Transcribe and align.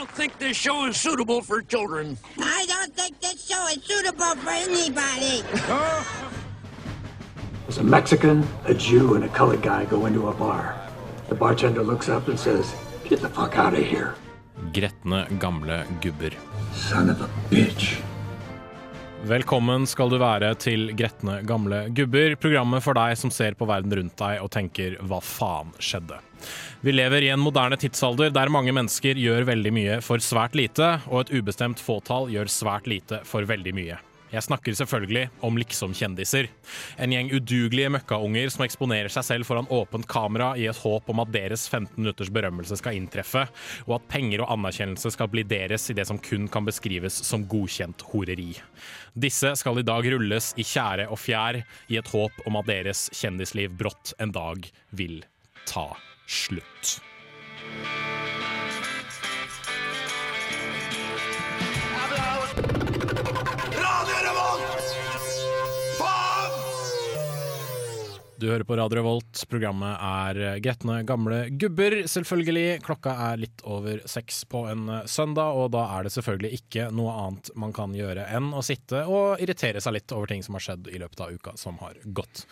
don't 0.00 0.10
think 0.12 0.38
this 0.38 0.56
show 0.56 0.86
is 0.86 0.96
suitable 0.96 1.42
for 1.42 1.60
children. 1.60 2.16
I 2.38 2.64
don't 2.66 2.96
think 2.96 3.20
this 3.20 3.46
show 3.46 3.66
is 3.66 3.84
suitable 3.84 4.34
for 4.36 4.48
anybody. 4.48 5.42
There's 7.64 7.76
a 7.76 7.84
Mexican, 7.84 8.48
a 8.64 8.72
Jew, 8.72 9.16
and 9.16 9.24
a 9.24 9.28
colored 9.28 9.60
guy 9.60 9.84
go 9.84 10.06
into 10.06 10.28
a 10.28 10.32
bar. 10.32 10.74
The 11.28 11.34
bartender 11.34 11.82
looks 11.82 12.08
up 12.08 12.28
and 12.28 12.40
says, 12.40 12.74
Get 13.04 13.20
the 13.20 13.28
fuck 13.28 13.58
out 13.58 13.74
of 13.74 13.84
here, 13.84 14.14
Gretne 14.72 15.28
gamle 15.38 15.84
gubber. 16.00 16.32
son 16.72 17.10
of 17.10 17.20
a 17.20 17.28
bitch. 17.50 18.00
Velkommen 19.28 19.82
skal 19.84 20.08
du 20.08 20.16
være 20.16 20.54
til 20.56 20.94
Gretne 20.96 21.42
gamle 21.44 21.82
gubber, 21.92 22.32
programmet 22.40 22.80
for 22.80 22.96
deg 22.96 23.18
som 23.20 23.28
ser 23.28 23.52
på 23.52 23.66
verden 23.68 23.92
rundt 23.98 24.16
deg 24.16 24.40
og 24.40 24.48
tenker 24.54 24.96
'hva 24.96 25.20
faen 25.20 25.74
skjedde'? 25.76 26.16
Vi 26.80 26.92
lever 26.92 27.22
i 27.22 27.28
en 27.28 27.44
moderne 27.44 27.76
tidsalder 27.76 28.32
der 28.32 28.48
mange 28.48 28.72
mennesker 28.72 29.20
gjør 29.20 29.44
veldig 29.44 29.72
mye 29.72 30.00
for 30.00 30.16
svært 30.16 30.56
lite, 30.56 31.02
og 31.10 31.20
et 31.20 31.36
ubestemt 31.36 31.76
fåtall 31.76 32.32
gjør 32.32 32.48
svært 32.48 32.86
lite 32.86 33.20
for 33.24 33.42
veldig 33.44 33.74
mye. 33.74 33.98
Jeg 34.30 34.46
snakker 34.46 34.76
selvfølgelig 34.78 35.24
om 35.46 35.56
liksom-kjendiser. 35.58 36.46
En 37.02 37.10
gjeng 37.10 37.32
udugelige 37.34 37.90
møkkaunger 37.96 38.52
som 38.54 38.62
eksponerer 38.66 39.10
seg 39.10 39.26
selv 39.26 39.48
foran 39.48 39.68
åpent 39.74 40.06
kamera 40.10 40.52
i 40.58 40.68
et 40.70 40.78
håp 40.84 41.10
om 41.10 41.22
at 41.24 41.32
deres 41.34 41.66
15 41.66 41.98
minutters 41.98 42.30
berømmelse 42.30 42.78
skal 42.78 42.98
inntreffe, 42.98 43.42
og 43.88 43.96
at 43.98 44.06
penger 44.12 44.44
og 44.44 44.52
anerkjennelse 44.54 45.10
skal 45.16 45.30
bli 45.32 45.42
deres 45.50 45.88
i 45.90 45.98
det 45.98 46.06
som 46.06 46.20
kun 46.22 46.46
kan 46.52 46.68
beskrives 46.68 47.18
som 47.26 47.46
godkjent 47.50 48.06
horeri. 48.12 48.52
Disse 49.18 49.56
skal 49.58 49.82
i 49.82 49.86
dag 49.86 50.06
rulles 50.14 50.52
i 50.54 50.66
tjære 50.66 51.08
og 51.10 51.18
fjær 51.18 51.58
i 51.90 51.98
et 51.98 52.14
håp 52.14 52.44
om 52.46 52.60
at 52.60 52.70
deres 52.70 53.08
kjendisliv 53.10 53.74
brått 53.82 54.14
en 54.22 54.34
dag 54.36 54.70
vil 54.94 55.24
ta 55.66 55.88
slutt. 56.30 57.00
Du 68.40 68.46
hører 68.48 68.64
på 68.64 68.76
Radio 68.78 68.96
Revolt. 68.96 69.42
Programmet 69.50 70.00
er 70.00 70.60
Gretne 70.64 71.02
gamle 71.04 71.42
gubber. 71.60 71.92
Selvfølgelig. 72.08 72.78
Klokka 72.86 73.12
er 73.26 73.40
litt 73.42 73.60
over 73.68 74.00
seks 74.08 74.38
på 74.48 74.62
en 74.70 74.86
søndag, 75.04 75.58
og 75.60 75.74
da 75.74 75.82
er 75.98 76.06
det 76.06 76.12
selvfølgelig 76.14 76.50
ikke 76.56 76.86
noe 76.96 77.12
annet 77.20 77.50
man 77.60 77.74
kan 77.76 77.92
gjøre 77.92 78.24
enn 78.32 78.48
å 78.56 78.62
sitte 78.64 79.02
og 79.04 79.42
irritere 79.44 79.82
seg 79.84 79.98
litt 79.98 80.14
over 80.16 80.32
ting 80.32 80.40
som 80.46 80.56
har 80.56 80.64
skjedd 80.64 80.88
i 80.88 81.02
løpet 81.02 81.20
av 81.20 81.36
uka 81.36 81.52
som 81.60 81.76
har 81.82 82.00
gått. 82.16 82.46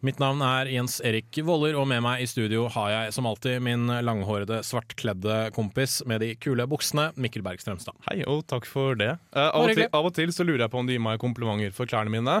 Mitt 0.00 0.22
navn 0.22 0.40
er 0.48 0.72
Jens 0.72 0.96
Erik 1.04 1.36
Voller, 1.44 1.76
og 1.76 1.90
med 1.92 2.00
meg 2.06 2.24
i 2.24 2.30
studio 2.30 2.64
har 2.72 2.94
jeg 2.94 3.14
som 3.18 3.28
alltid 3.28 3.60
min 3.68 3.84
langhårede, 4.08 4.62
svartkledde 4.64 5.50
kompis 5.52 6.00
med 6.08 6.24
de 6.24 6.32
kule 6.40 6.64
buksene, 6.72 7.10
Mikkel 7.20 7.44
Berg 7.44 7.60
Strømstad. 7.60 8.00
Hei, 8.08 8.22
og 8.24 8.46
takk 8.48 8.64
for 8.70 8.96
det. 8.96 9.18
Uh, 9.36 9.50
av, 9.50 9.66
og 9.66 9.76
til, 9.76 9.90
av 9.90 10.08
og 10.08 10.16
til 10.16 10.32
så 10.32 10.48
lurer 10.48 10.64
jeg 10.64 10.72
på 10.72 10.80
om 10.80 10.88
du 10.88 10.96
gir 10.96 11.04
meg 11.04 11.20
komplimenter 11.20 11.76
for 11.76 11.90
klærne 11.90 12.16
mine 12.16 12.40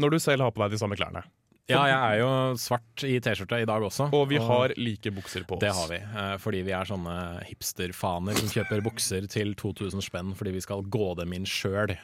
når 0.00 0.16
du 0.16 0.24
selv 0.24 0.48
har 0.48 0.50
på 0.56 0.64
deg 0.64 0.74
de 0.74 0.82
samme 0.82 0.98
klærne. 0.98 1.22
Ja, 1.68 1.82
jeg 1.86 1.98
er 1.98 2.18
jo 2.22 2.30
svart 2.58 3.04
i 3.06 3.20
T-skjorte 3.22 3.60
i 3.62 3.66
dag 3.68 3.82
også. 3.82 4.08
Og 4.16 4.28
vi 4.28 4.38
har 4.42 4.72
like 4.76 5.10
bukser 5.14 5.44
på 5.46 5.54
oss. 5.58 5.60
Det 5.60 5.70
har 5.76 5.88
vi, 5.92 5.98
eh, 6.02 6.36
fordi 6.42 6.62
vi 6.66 6.72
er 6.72 6.84
sånne 6.88 7.44
hipsterfaner 7.46 8.34
som 8.40 8.48
kjøper 8.48 8.82
bukser 8.82 9.28
til 9.30 9.54
2000 9.54 10.00
spenn 10.02 10.32
fordi 10.34 10.52
vi 10.56 10.60
skal 10.64 10.82
gå 10.82 11.12
dem 11.20 11.32
inn 11.36 11.44
sjøl. 11.44 11.96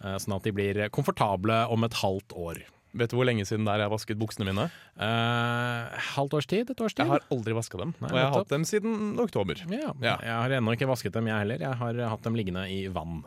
Sånn 0.00 0.36
at 0.36 0.42
de 0.46 0.52
blir 0.52 0.78
komfortable 0.88 1.66
om 1.68 1.84
et 1.84 1.92
halvt 2.00 2.32
år. 2.32 2.62
Vet 2.96 3.10
du 3.12 3.16
hvor 3.18 3.26
lenge 3.28 3.44
siden 3.46 3.66
det 3.68 3.74
er 3.74 3.82
jeg 3.84 3.90
vasket 3.92 4.18
buksene 4.18 4.46
mine? 4.48 4.64
Eh, 4.98 5.98
halvt 6.16 6.32
års 6.38 6.46
tid? 6.50 6.70
Et 6.72 6.80
års 6.80 6.94
tid? 6.94 7.04
Jeg 7.04 7.12
har 7.12 7.26
aldri 7.30 7.54
vaska 7.54 7.78
dem, 7.78 7.92
Nei, 8.00 8.08
og 8.10 8.16
jeg 8.16 8.24
har 8.26 8.34
hatt 8.38 8.48
dem 8.54 8.64
siden 8.66 9.18
oktober. 9.22 9.60
ja. 9.70 9.92
Ja. 10.02 10.16
Jeg 10.22 10.34
har 10.42 10.50
ennå 10.58 10.74
ikke 10.74 10.88
vasket 10.90 11.12
dem, 11.14 11.28
jeg 11.30 11.38
heller. 11.38 11.58
Jeg 11.62 11.76
har 11.82 12.00
hatt 12.14 12.22
dem 12.26 12.34
liggende 12.34 12.64
i 12.70 12.88
vann. 12.88 13.22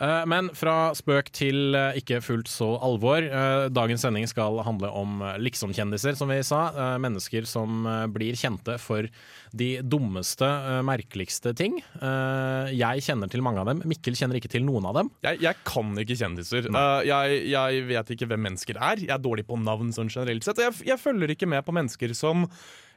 Eh, 0.00 0.24
Men 0.30 0.48
fra 0.56 0.92
spøk 0.96 1.30
til 1.36 1.74
eh, 1.76 1.98
ikke 2.00 2.20
fullt 2.24 2.48
så 2.50 2.70
alvor. 2.82 3.22
Eh, 3.24 3.68
Dagens 3.74 4.04
sending 4.04 4.26
skal 4.30 4.60
handle 4.66 4.90
om 4.96 5.20
liksomkjendiser, 5.42 6.16
som 6.18 6.28
vi 6.32 6.40
sa. 6.46 6.62
Mennesker 7.02 7.46
som 7.48 7.84
blir 8.14 8.36
kjente 8.38 8.76
for 8.80 9.08
de 9.56 9.70
dummeste, 9.82 10.46
merkeligste 10.86 11.52
ting. 11.58 11.80
Jeg 12.00 13.02
kjenner 13.04 13.30
til 13.32 13.42
mange 13.42 13.62
av 13.62 13.66
dem. 13.70 13.80
Mikkel 13.90 14.14
kjenner 14.18 14.38
ikke 14.38 14.50
til 14.52 14.64
noen 14.66 14.86
av 14.90 14.94
dem. 15.00 15.10
Jeg, 15.26 15.40
jeg 15.42 15.58
kan 15.66 15.90
ikke 16.00 16.16
kjendiser. 16.20 16.68
Jeg, 17.06 17.40
jeg 17.50 17.84
vet 17.90 18.12
ikke 18.14 18.28
hvem 18.30 18.44
mennesker 18.48 18.78
er. 18.78 19.02
Jeg 19.02 19.14
er 19.14 19.22
dårlig 19.24 19.46
på 19.48 19.58
navn 19.60 19.90
sånn 19.96 20.10
generelt 20.12 20.46
sett. 20.46 20.62
Jeg, 20.62 20.76
jeg 20.92 21.00
følger 21.02 21.34
ikke 21.34 21.48
med 21.50 21.64
på 21.66 21.74
mennesker 21.76 22.14
som 22.16 22.46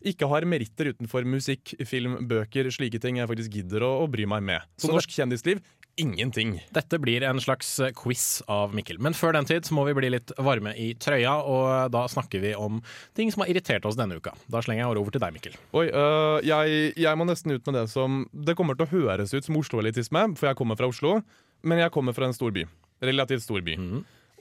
ikke 0.03 0.27
har 0.27 0.43
meritter 0.49 0.91
utenfor 0.91 1.23
musikk, 1.27 1.73
film, 1.87 2.17
bøker, 2.27 2.67
slike 2.75 2.99
ting 3.03 3.21
jeg 3.21 3.29
faktisk 3.29 3.53
gidder 3.55 3.85
å, 3.87 3.91
å 4.03 4.09
bry 4.11 4.25
meg 4.29 4.43
med. 4.43 4.65
Så, 4.75 4.85
Så 4.85 4.91
det- 4.91 4.97
norsk 4.99 5.13
kjendisliv 5.15 5.61
ingenting. 5.95 6.55
Dette 6.73 6.97
blir 6.99 7.23
en 7.23 7.39
slags 7.41 7.75
eh, 7.79 7.91
quiz 7.95 8.41
av 8.51 8.73
Mikkel. 8.75 8.99
Men 9.03 9.15
før 9.17 9.35
den 9.37 9.47
tid 9.49 9.67
så 9.67 9.75
må 9.77 9.85
vi 9.87 9.95
bli 9.97 10.09
litt 10.15 10.33
varme 10.41 10.73
i 10.79 10.93
trøya, 10.97 11.35
og 11.45 11.93
da 11.93 12.05
snakker 12.09 12.41
vi 12.43 12.53
om 12.57 12.81
ting 13.17 13.31
som 13.33 13.43
har 13.43 13.53
irritert 13.53 13.85
oss 13.85 13.97
denne 13.99 14.17
uka. 14.17 14.33
Da 14.51 14.63
slenger 14.65 14.83
jeg 14.83 14.91
ordet 14.91 15.03
over 15.03 15.15
til 15.15 15.23
deg, 15.23 15.37
Mikkel. 15.37 15.59
Oi, 15.77 15.85
øh, 15.89 16.39
jeg, 16.47 16.89
jeg 16.97 17.19
må 17.19 17.27
nesten 17.29 17.53
ut 17.53 17.69
med 17.69 17.77
det 17.77 17.85
som 17.93 18.23
Det 18.33 18.57
kommer 18.59 18.77
til 18.79 18.87
å 18.87 18.93
høres 18.93 19.35
ut 19.35 19.45
som 19.45 19.59
Oslo-elitisme, 19.59 20.25
for 20.39 20.49
jeg 20.49 20.59
kommer 20.59 20.79
fra 20.79 20.89
Oslo, 20.89 21.19
men 21.63 21.83
jeg 21.83 21.93
kommer 21.95 22.17
fra 22.17 22.29
en 22.29 22.35
stor 22.35 22.53
by. 22.55 22.65
Relativt 23.03 23.45
stor 23.45 23.63
by. 23.65 23.77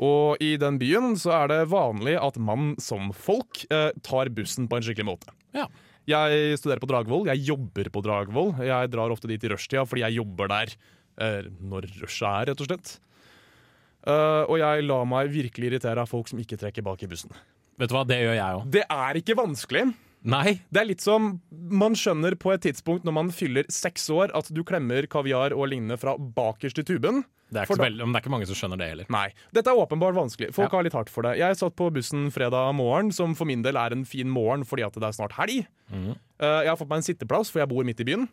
Og 0.03 0.41
i 0.43 0.55
den 0.59 0.79
byen 0.81 1.15
så 1.21 1.35
er 1.43 1.53
det 1.53 1.63
vanlig 1.71 2.17
at 2.19 2.39
man 2.41 2.73
som 2.81 3.13
folk 3.13 3.67
øh, 3.69 3.91
tar 4.03 4.33
bussen 4.35 4.71
på 4.71 4.79
en 4.79 4.87
skikkelig 4.87 5.11
måte. 5.13 5.35
Ja. 5.55 5.69
Jeg 6.09 6.57
studerer 6.59 6.83
på 6.83 6.89
Dragvoll, 6.91 7.29
jeg 7.31 7.45
jobber 7.47 7.87
på 7.95 8.01
Dragvoll. 8.03 8.57
Jeg 8.67 8.91
drar 8.91 9.13
ofte 9.15 9.29
dit 9.31 9.45
i 9.47 9.53
rushtida 9.53 9.85
fordi 9.87 10.03
jeg 10.03 10.19
jobber 10.19 10.51
der 10.51 10.73
eh, 11.21 11.43
når 11.61 11.89
rushet 12.01 12.29
er, 12.29 12.47
rett 12.53 12.61
og 12.65 12.69
slett. 12.71 12.95
Eh, 14.07 14.43
og 14.51 14.57
jeg 14.59 14.87
lar 14.89 15.05
meg 15.07 15.31
virkelig 15.33 15.71
irritere 15.73 16.03
av 16.03 16.11
folk 16.11 16.31
som 16.31 16.41
ikke 16.43 16.59
trekker 16.59 16.83
bak 16.87 17.03
i 17.05 17.11
bussen. 17.11 17.31
Vet 17.79 17.91
du 17.93 17.95
hva, 17.97 18.05
det 18.07 18.19
gjør 18.23 18.35
jeg 18.39 18.57
òg. 18.59 18.65
Det 18.75 18.83
er 18.91 19.21
ikke 19.21 19.37
vanskelig. 19.39 19.85
Nei. 20.23 20.61
Det 20.71 20.79
er 20.83 20.87
litt 20.87 21.03
som 21.03 21.33
man 21.51 21.97
skjønner 21.99 22.37
på 22.39 22.53
et 22.55 22.63
tidspunkt 22.63 23.03
når 23.07 23.15
man 23.17 23.31
fyller 23.35 23.67
seks 23.73 24.05
år 24.15 24.31
at 24.39 24.51
du 24.55 24.61
klemmer 24.67 25.07
kaviar 25.11 25.55
og 25.57 25.67
lignende 25.73 25.97
fra 25.99 26.15
bakerst 26.19 26.79
i 26.79 26.85
tuben. 26.87 27.25
Det 27.53 27.59
er, 27.61 27.67
ikke 27.67 27.77
da- 27.77 27.85
veldig, 27.85 28.05
det 28.07 28.17
er 28.17 28.23
ikke 28.23 28.33
mange 28.33 28.47
som 28.49 28.57
skjønner 28.57 28.79
det 28.81 28.87
heller. 28.89 29.09
Nei, 29.13 29.27
dette 29.53 29.69
er 29.69 29.77
åpenbart 29.83 30.15
vanskelig. 30.17 30.53
Folk 30.57 30.71
Ja. 30.71 30.77
har 30.79 30.85
litt 30.87 30.95
hardt 30.97 31.11
for 31.13 31.27
det. 31.27 31.35
Jeg 31.39 31.59
satt 31.59 31.75
på 31.77 31.91
bussen 31.93 32.31
fredag 32.33 32.71
morgen, 32.79 33.11
som 33.13 33.35
for 33.35 33.45
min 33.51 33.63
del 33.67 33.77
er 33.77 33.93
en 33.93 34.05
fin 34.09 34.31
morgen 34.31 34.65
fordi 34.65 34.87
at 34.87 34.95
det 34.95 35.03
er 35.05 35.13
snart 35.19 35.33
helg. 35.37 35.67
Mm. 35.93 36.15
Uh, 36.41 36.63
jeg 36.65 36.71
har 36.71 36.79
fått 36.81 36.89
meg 36.89 37.03
en 37.03 37.09
sitteplass, 37.11 37.51
for 37.53 37.61
jeg 37.61 37.69
bor 37.69 37.85
midt 37.85 38.01
i 38.01 38.05
byen. 38.09 38.29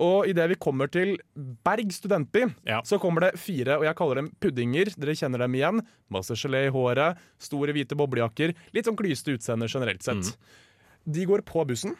Og 0.00 0.26
idet 0.26 0.48
vi 0.48 0.56
kommer 0.56 0.88
til 0.90 1.18
Berg 1.36 1.92
studentby, 1.92 2.46
Ja. 2.66 2.80
så 2.82 2.98
kommer 2.98 3.20
det 3.20 3.38
fire, 3.38 3.76
og 3.78 3.84
jeg 3.84 3.94
kaller 3.96 4.14
dem 4.22 4.30
puddinger. 4.40 4.88
Dere 4.98 5.14
kjenner 5.14 5.38
dem 5.44 5.52
igjen. 5.54 5.82
Masse 6.10 6.32
gelé 6.34 6.66
i 6.66 6.70
håret, 6.72 7.18
store 7.38 7.72
hvite 7.72 7.94
boblejakker. 7.94 8.54
Litt 8.72 8.86
sånn 8.88 8.96
klyste 8.96 9.34
utseende 9.36 9.68
generelt 9.68 10.02
sett. 10.02 10.16
Mm. 10.16 11.12
De 11.12 11.26
går 11.26 11.42
på 11.44 11.66
bussen. 11.66 11.94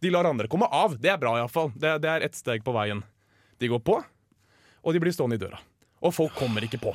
De 0.00 0.10
lar 0.10 0.24
andre 0.24 0.48
komme 0.48 0.66
av. 0.70 0.96
Det 1.00 1.10
er 1.10 1.18
bra, 1.18 1.36
iallfall. 1.38 1.72
Det, 1.76 2.00
det 2.02 2.08
er 2.10 2.22
ett 2.22 2.34
steg 2.34 2.62
på 2.64 2.72
veien. 2.72 3.02
De 3.58 3.68
går 3.68 3.82
på, 3.84 3.98
og 4.82 4.92
de 4.94 4.98
blir 5.02 5.12
stående 5.14 5.36
i 5.38 5.42
døra. 5.42 5.58
Og 6.02 6.14
folk 6.14 6.34
kommer 6.34 6.62
ikke 6.66 6.80
på. 6.82 6.94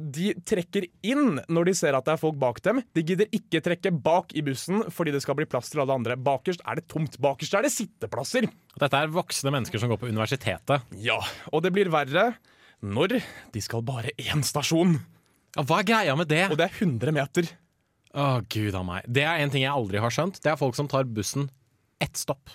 De 0.00 0.30
trekker 0.48 0.86
inn 1.04 1.36
når 1.52 1.68
de 1.68 1.74
ser 1.76 1.96
at 1.96 2.06
det 2.06 2.14
er 2.14 2.20
folk 2.22 2.38
bak 2.40 2.62
dem. 2.64 2.80
De 2.96 3.04
gidder 3.04 3.28
ikke 3.36 3.60
trekke 3.64 3.92
bak 3.92 4.32
i 4.32 4.42
bussen 4.46 4.86
fordi 4.94 5.12
det 5.12 5.20
skal 5.24 5.36
bli 5.36 5.48
plass 5.50 5.68
til 5.72 5.82
alle 5.84 5.98
andre. 5.98 6.16
Bakerst 6.16 6.64
er 6.64 6.80
det 6.80 6.86
tomt. 6.88 7.18
Bakerst 7.20 7.56
er 7.58 7.66
det 7.66 7.72
sitteplasser. 7.74 8.48
Dette 8.80 9.02
er 9.04 9.12
voksne 9.12 9.52
mennesker 9.52 9.82
som 9.82 9.92
går 9.92 10.00
på 10.00 10.08
universitetet. 10.08 10.88
Ja, 11.04 11.20
og 11.52 11.64
det 11.66 11.74
blir 11.76 11.92
verre 11.92 12.30
når 12.80 13.18
de 13.52 13.60
skal 13.60 13.84
bare 13.84 14.14
én 14.16 14.40
stasjon. 14.46 14.96
Ja, 15.58 15.66
hva 15.66 15.82
er 15.82 15.88
greia 15.90 16.16
med 16.16 16.30
det? 16.30 16.46
Og 16.48 16.56
det 16.56 16.70
er 16.70 16.78
100 16.80 17.12
meter. 17.12 17.50
Å, 18.16 18.40
gud 18.50 18.74
a 18.74 18.82
meg. 18.86 19.04
Det 19.06 19.22
er 19.26 19.42
en 19.42 19.52
ting 19.52 19.66
jeg 19.66 19.74
aldri 19.74 20.00
har 20.02 20.14
skjønt. 20.14 20.40
Det 20.42 20.50
er 20.50 20.58
folk 20.58 20.78
som 20.78 20.88
tar 20.90 21.04
bussen 21.06 21.50
ett 22.00 22.16
stopp. 22.16 22.50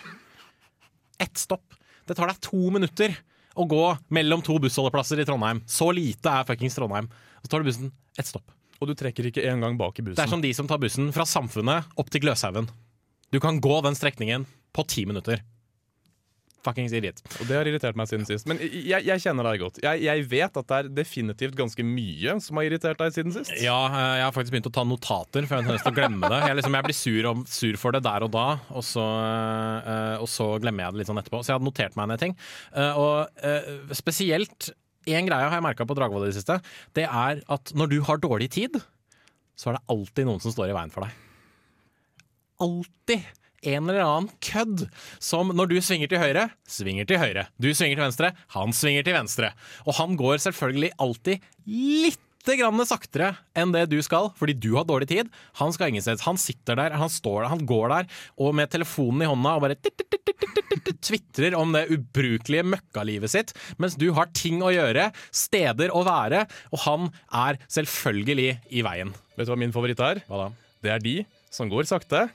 Ett 1.21 1.37
stopp. 1.37 1.77
Det 2.05 2.17
tar 2.17 2.31
deg 2.31 2.41
to 2.43 2.59
minutter 2.73 3.13
å 3.55 3.63
gå 3.69 3.83
mellom 4.13 4.41
to 4.43 4.57
bussholdeplasser 4.59 5.21
i 5.21 5.25
Trondheim. 5.27 5.61
Så 5.69 5.91
lite 5.95 6.31
er 6.31 6.47
fuckings 6.47 6.75
Trondheim. 6.75 7.07
Så 7.45 7.51
tar 7.53 7.61
du 7.61 7.69
bussen 7.69 7.91
ett 8.17 8.25
stopp. 8.25 8.49
Og 8.81 8.89
du 8.89 8.95
trekker 8.97 9.29
ikke 9.29 9.43
engang 9.45 9.77
bak 9.77 9.99
i 10.01 10.03
bussen. 10.03 10.17
Det 10.17 10.25
er 10.25 10.31
som 10.33 10.41
de 10.41 10.49
som 10.57 10.67
tar 10.67 10.81
bussen 10.81 11.11
fra 11.13 11.27
Samfunnet 11.29 11.91
opp 12.01 12.09
til 12.09 12.25
Gløshaugen. 12.25 12.71
Du 13.29 13.37
kan 13.43 13.59
gå 13.61 13.75
den 13.85 13.97
strekningen 13.97 14.47
på 14.73 14.83
ti 14.89 15.05
minutter. 15.05 15.43
Fuckings 16.65 16.95
idiot. 16.97 17.21
Og 17.37 17.45
det 17.45 17.59
har 17.59 17.67
irritert 17.69 17.97
meg 17.99 18.09
siden 18.09 18.25
sist. 18.25 18.47
Men 18.49 18.57
jeg, 18.57 19.05
jeg 19.05 19.21
kjenner 19.21 19.45
deg 19.45 19.61
godt. 19.61 19.77
Jeg, 19.85 20.01
jeg 20.07 20.23
vet 20.31 20.57
at 20.57 20.71
det 20.71 20.79
er 20.79 20.89
definitivt 20.97 21.57
ganske 21.59 21.85
mye 21.85 22.37
som 22.41 22.57
har 22.57 22.65
irritert 22.65 23.03
deg 23.03 23.13
siden 23.13 23.35
sist. 23.35 23.53
Ja, 23.61 23.77
eh, 23.91 24.15
jeg 24.21 24.25
har 24.25 24.33
faktisk 24.33 24.55
begynt 24.55 24.69
å 24.71 24.73
ta 24.73 24.85
notater, 24.89 25.45
for 25.45 25.61
jeg 25.61 25.69
har 25.69 25.83
til 25.83 25.93
å 25.93 25.97
glemme 25.99 26.31
det. 26.33 26.39
Jeg, 26.49 26.59
liksom, 26.61 26.79
jeg 26.79 26.87
blir 26.87 26.97
sur, 26.97 27.29
om, 27.29 27.43
sur 27.59 27.77
for 27.81 27.93
det 27.93 28.01
der 28.07 28.25
og 28.25 28.33
da, 28.33 28.47
og 28.73 28.87
så, 28.87 29.05
øh, 29.05 30.15
og 30.25 30.31
så 30.31 30.49
glemmer 30.63 30.87
jeg 30.87 30.95
det 30.95 31.03
litt 31.03 31.11
sånn 31.13 31.21
etterpå. 31.21 31.43
Så 31.43 31.53
jeg 31.53 31.59
hadde 31.59 31.69
notert 31.69 31.99
meg 32.01 32.09
ned 32.09 32.25
ting. 32.25 32.33
Uh, 32.73 32.97
og 32.97 33.45
uh, 33.45 33.93
spesielt 33.93 34.71
én 35.05 35.29
greie 35.29 35.47
har 35.47 35.57
jeg 35.57 35.65
merka 35.65 35.87
på 35.87 35.97
Dragvoll 35.97 36.27
i 36.27 36.31
det 36.31 36.39
siste. 36.39 36.59
Det 36.97 37.07
er 37.07 37.41
at 37.41 37.73
når 37.77 37.93
du 37.93 37.97
har 38.07 38.21
dårlig 38.21 38.51
tid, 38.57 38.77
så 39.55 39.71
er 39.71 39.77
det 39.77 39.87
alltid 39.93 40.27
noen 40.27 40.43
som 40.43 40.53
står 40.53 40.73
i 40.73 40.77
veien 40.77 40.93
for 40.93 41.07
deg. 41.07 41.23
Alltid! 42.65 43.33
en 43.65 43.89
eller 43.89 44.03
annen 44.05 44.29
kødd 44.43 44.85
som 45.23 45.51
når 45.55 45.71
du 45.71 45.79
svinger 45.83 46.11
til 46.11 46.21
høyre, 46.21 46.49
svinger 46.69 47.07
til 47.09 47.17
høyre. 47.21 47.47
Du 47.57 47.71
svinger 47.73 47.97
til 47.97 48.05
venstre, 48.05 48.31
han 48.53 48.75
svinger 48.75 49.05
til 49.07 49.17
venstre. 49.17 49.51
Og 49.85 49.97
han 49.99 50.13
går 50.19 50.43
selvfølgelig 50.45 50.91
alltid 51.01 51.47
litt 51.65 52.21
grann 52.53 52.85
saktere 52.85 53.31
enn 53.57 53.73
det 53.73 53.87
du 53.91 53.97
skal, 54.05 54.29
fordi 54.37 54.53
du 54.61 54.75
har 54.77 54.85
dårlig 54.87 55.07
tid. 55.09 55.31
Han 55.59 55.73
skal 55.73 55.91
ingensteds. 55.91 56.23
Han 56.27 56.37
sitter 56.37 56.77
der, 56.79 56.95
han 56.99 57.11
står 57.11 57.41
der, 57.41 57.49
han 57.51 57.65
går 57.65 57.87
der, 57.91 58.09
og 58.37 58.53
med 58.57 58.71
telefonen 58.73 59.25
i 59.25 59.29
hånda 59.29 59.55
og 59.57 59.65
bare 59.65 59.79
tvitrer 61.05 61.55
om 61.57 61.73
det 61.75 61.87
ubrukelige 61.93 62.65
møkkalivet 62.67 63.31
sitt, 63.33 63.53
mens 63.81 63.97
du 63.99 64.11
har 64.17 64.29
ting 64.37 64.61
å 64.65 64.73
gjøre, 64.73 65.09
steder 65.35 65.93
å 65.95 66.03
være, 66.05 66.45
og 66.71 66.83
han 66.85 67.09
er 67.33 67.59
selvfølgelig 67.71 68.49
i 68.69 68.85
veien. 68.85 69.13
Vet 69.35 69.47
du 69.47 69.53
hva 69.53 69.59
min 69.59 69.73
favoritt 69.75 70.03
er? 70.03 70.21
Hva 70.29 70.45
da? 70.45 70.51
Det 70.85 70.93
er 70.93 71.03
de 71.03 71.15
som 71.53 71.71
går 71.71 71.87
sakte, 71.89 72.27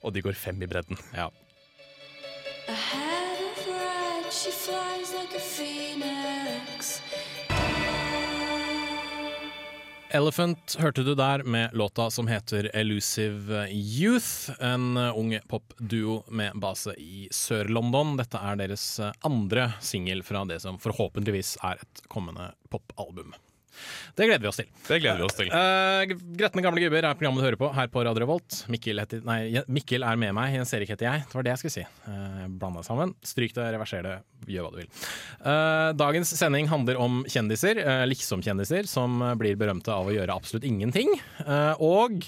og 0.00 0.14
de 0.14 0.24
går 0.24 0.38
fem 0.38 0.60
i 0.62 0.70
bredden. 0.70 1.00
Ja. 1.12 1.28
I 2.70 2.72
had 2.72 3.40
a 3.42 3.54
fright, 3.64 4.32
she 4.32 4.50
flies 4.54 5.12
like 5.12 5.34
a 5.36 5.42
Elephant 10.10 10.74
hørte 10.82 11.04
du 11.06 11.12
der 11.14 11.44
med 11.46 11.70
låta 11.72 12.08
som 12.10 12.26
heter 12.26 12.66
Elusive 12.74 13.68
Youth. 13.70 14.50
En 14.58 14.96
ung 14.96 15.36
popduo 15.48 16.24
med 16.26 16.56
base 16.58 16.96
i 16.98 17.28
Sør-London. 17.30 18.16
Dette 18.18 18.40
er 18.42 18.58
deres 18.58 18.86
andre 19.22 19.68
singel 19.78 20.24
fra 20.26 20.42
det 20.50 20.58
som 20.64 20.80
forhåpentligvis 20.82 21.52
er 21.62 21.78
et 21.78 22.02
kommende 22.10 22.48
popalbum. 22.74 23.30
Det 24.16 24.26
gleder 24.28 24.44
vi 24.44 24.50
oss 24.50 24.60
til. 24.60 24.68
Det 24.86 24.98
gleder 25.02 25.20
vi 25.20 25.26
oss 25.26 25.36
til. 25.38 25.50
Uh, 25.52 26.14
Gretne 26.38 26.64
gamle 26.64 26.82
gubber 26.84 27.06
er 27.08 27.18
programmet 27.18 27.42
du 27.42 27.46
hører 27.46 27.60
på 27.60 27.70
her 27.76 27.90
på 27.92 28.04
Radio 28.06 28.24
Revolt. 28.24 28.62
Mikkel, 28.72 29.02
heter, 29.02 29.22
nei, 29.26 29.62
Mikkel 29.70 30.06
er 30.06 30.20
med 30.20 30.34
meg, 30.36 30.54
Jens 30.58 30.74
Erik 30.76 30.92
heter 30.94 31.08
jeg. 31.08 31.26
Det 31.26 31.38
var 31.38 31.46
det 31.46 31.54
jeg 31.54 31.62
skulle 31.62 31.76
si. 31.76 31.84
Uh, 32.06 32.46
Blanda 32.60 32.84
sammen. 32.86 33.14
Stryk 33.26 33.54
det, 33.56 33.68
reverser 33.76 34.06
det, 34.06 34.16
gjør 34.50 34.66
hva 34.66 34.72
du 34.74 34.80
vil. 34.82 34.90
Uh, 35.44 35.90
dagens 35.98 36.34
sending 36.38 36.70
handler 36.70 37.00
om 37.00 37.22
kjendiser, 37.30 37.82
uh, 37.84 38.02
liksom-kjendiser, 38.10 38.88
som 38.90 39.22
blir 39.40 39.58
berømte 39.60 39.94
av 39.94 40.10
å 40.10 40.16
gjøre 40.16 40.34
absolutt 40.34 40.66
ingenting. 40.68 41.14
Og 41.80 42.26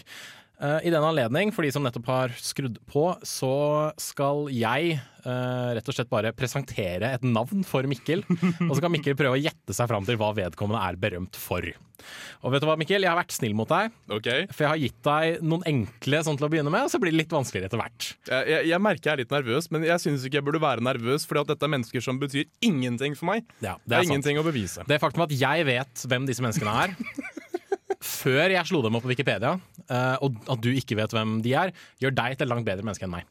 i 0.63 0.93
den 0.95 1.03
anledning, 1.03 1.51
for 1.55 1.67
de 1.67 1.73
som 1.75 1.83
nettopp 1.83 2.07
har 2.11 2.35
skrudd 2.39 2.77
på, 2.91 3.09
så 3.27 3.55
skal 4.01 4.47
jeg 4.55 4.97
uh, 5.27 5.73
rett 5.75 5.89
og 5.91 5.97
slett 5.97 6.11
bare 6.13 6.31
presentere 6.37 7.13
et 7.17 7.25
navn 7.27 7.65
for 7.67 7.87
Mikkel. 7.91 8.23
og 8.69 8.75
så 8.77 8.83
kan 8.85 8.93
Mikkel 8.95 9.19
prøve 9.19 9.39
å 9.39 9.43
gjette 9.43 9.75
seg 9.75 9.91
fram 9.91 10.07
til 10.07 10.21
hva 10.21 10.31
vedkommende 10.37 10.83
er 10.87 11.01
berømt 11.03 11.39
for. 11.39 11.67
Og 12.43 12.55
vet 12.55 12.63
du 12.63 12.67
hva, 12.67 12.77
Mikkel? 12.79 13.05
Jeg 13.05 13.11
har 13.13 13.19
vært 13.19 13.35
snill 13.35 13.55
mot 13.59 13.71
deg. 13.71 13.93
Okay. 14.19 14.47
For 14.51 14.67
jeg 14.67 14.73
har 14.73 14.81
gitt 14.83 15.03
deg 15.07 15.45
noen 15.47 15.67
enkle 15.71 16.23
sånn 16.27 16.39
til 16.39 16.49
å 16.49 16.51
begynne 16.53 16.73
med, 16.75 16.87
og 16.87 16.95
så 16.95 16.99
blir 17.03 17.15
det 17.15 17.21
litt 17.23 17.35
vanskeligere 17.35 17.71
etter 17.71 17.83
hvert. 17.83 18.09
jeg, 18.31 18.49
jeg, 18.51 18.71
jeg 18.73 18.85
merker 18.87 19.11
jeg 19.11 19.15
er 19.15 19.23
litt 19.23 19.35
nervøs, 19.35 19.71
men 19.75 19.87
jeg 19.87 20.03
syns 20.03 20.27
ikke 20.27 20.41
jeg 20.41 20.49
burde 20.49 20.63
være 20.63 20.85
nervøs, 20.85 21.27
fordi 21.29 21.45
at 21.45 21.53
dette 21.55 21.69
er 21.69 21.75
mennesker 21.77 22.05
som 22.05 22.19
betyr 22.23 22.49
ingenting 22.65 23.19
for 23.19 23.31
meg. 23.31 23.47
Ja, 23.65 23.77
Det 23.87 23.99
er 23.99 24.09
ingenting 24.11 24.41
å 24.43 24.47
bevise. 24.47 24.87
Det 24.89 24.99
faktum 25.03 25.27
at 25.27 25.35
jeg 25.35 25.69
vet 25.69 26.07
hvem 26.11 26.27
disse 26.31 26.45
menneskene 26.45 26.75
er, 26.87 26.97
før 28.03 28.55
jeg 28.55 28.69
slo 28.69 28.83
dem 28.85 28.99
opp 28.99 29.07
på 29.07 29.13
Wikipedia, 29.13 29.57
eh, 29.87 30.17
og 30.25 30.39
at 30.51 30.63
du 30.63 30.71
ikke 30.75 30.99
vet 30.99 31.15
hvem 31.15 31.39
de 31.45 31.55
er, 31.59 31.75
gjør 32.03 32.15
deg 32.19 32.37
til 32.37 32.47
et 32.47 32.53
langt 32.53 32.69
bedre 32.69 32.87
menneske 32.87 33.07
enn 33.07 33.15
meg. 33.15 33.29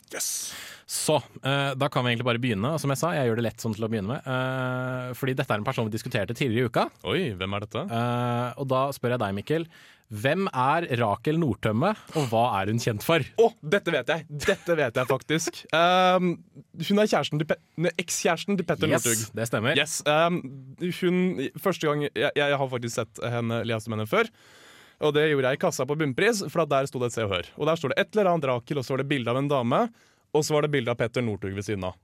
Så 0.91 1.15
uh, 1.15 1.71
da 1.79 1.87
kan 1.87 2.03
vi 2.03 2.11
egentlig 2.11 2.27
bare 2.27 2.41
begynne. 2.43 2.73
Og 2.75 2.81
som 2.83 2.91
jeg 2.91 2.99
sa, 2.99 3.13
jeg 3.15 3.29
gjør 3.29 3.39
det 3.39 3.45
lett 3.45 3.63
sånn 3.63 3.75
til 3.77 3.87
å 3.87 3.89
begynne 3.91 4.17
med. 4.17 4.25
Uh, 4.27 5.13
fordi 5.15 5.37
dette 5.39 5.55
er 5.55 5.61
en 5.61 5.67
person 5.67 5.87
vi 5.87 5.93
diskuterte 5.93 6.35
tidligere 6.35 6.67
i 6.67 6.71
uka. 6.71 6.83
Oi, 7.07 7.21
hvem 7.39 7.55
er 7.55 7.63
dette? 7.63 7.83
Uh, 7.87 8.59
og 8.59 8.67
da 8.73 8.81
spør 8.95 9.15
jeg 9.15 9.23
deg, 9.23 9.37
Mikkel. 9.39 9.67
Hvem 10.11 10.49
er 10.51 10.89
Rakel 10.99 11.39
Nordtømme, 11.39 11.93
og 12.19 12.25
hva 12.27 12.43
er 12.59 12.73
hun 12.73 12.81
kjent 12.83 13.05
for? 13.07 13.23
Å, 13.39 13.45
dette 13.63 13.93
vet 13.95 14.11
jeg! 14.11 14.25
Dette 14.43 14.75
vet 14.75 14.99
jeg 14.99 15.07
faktisk. 15.07 15.61
Um, 15.71 16.33
hun 16.89 16.99
er 16.99 17.07
kjæresten 17.13 17.39
til 17.39 17.47
Pe 17.47 17.57
ekskjæresten 17.95 18.59
til 18.59 18.67
Petter 18.67 18.91
Yes, 18.91 19.07
Northug. 19.07 19.37
det 19.39 19.47
stemmer. 19.47 19.79
Yes, 19.79 20.01
um, 20.03 20.41
hun, 20.99 21.21
første 21.63 21.87
gang 21.87 22.03
jeg, 22.09 22.35
jeg 22.35 22.59
har 22.59 22.73
faktisk 22.75 22.97
sett 22.97 23.23
henne 23.37 23.63
lese 23.63 23.87
om 23.87 23.95
henne 23.95 24.09
før. 24.11 24.27
Og 25.01 25.15
det 25.15 25.29
gjorde 25.31 25.53
jeg 25.53 25.57
i 25.57 25.63
kassa 25.63 25.87
på 25.87 25.95
Bunnpris, 25.97 26.43
for 26.51 26.67
der 26.69 26.91
sto 26.91 26.99
det 27.01 27.13
et 27.13 27.15
Se 27.15 27.23
og 27.23 27.31
Hør. 27.31 27.47
Og 27.55 27.71
der 27.71 27.79
står 27.79 27.95
det 27.95 28.03
et 28.03 28.11
eller 28.11 28.35
annet 28.35 28.51
Rakel, 28.51 28.83
og 28.83 28.85
så 28.85 28.97
var 28.97 29.05
det 29.05 29.11
bilde 29.15 29.31
av 29.31 29.39
en 29.39 29.49
dame, 29.49 29.85
og 30.35 30.45
så 30.47 30.55
var 30.55 30.65
det 30.65 30.71
bilde 30.73 30.93
av 30.93 30.99
Petter 30.99 31.23
Northug 31.25 31.53
ved 31.57 31.67
siden 31.67 31.85
av. 31.89 31.97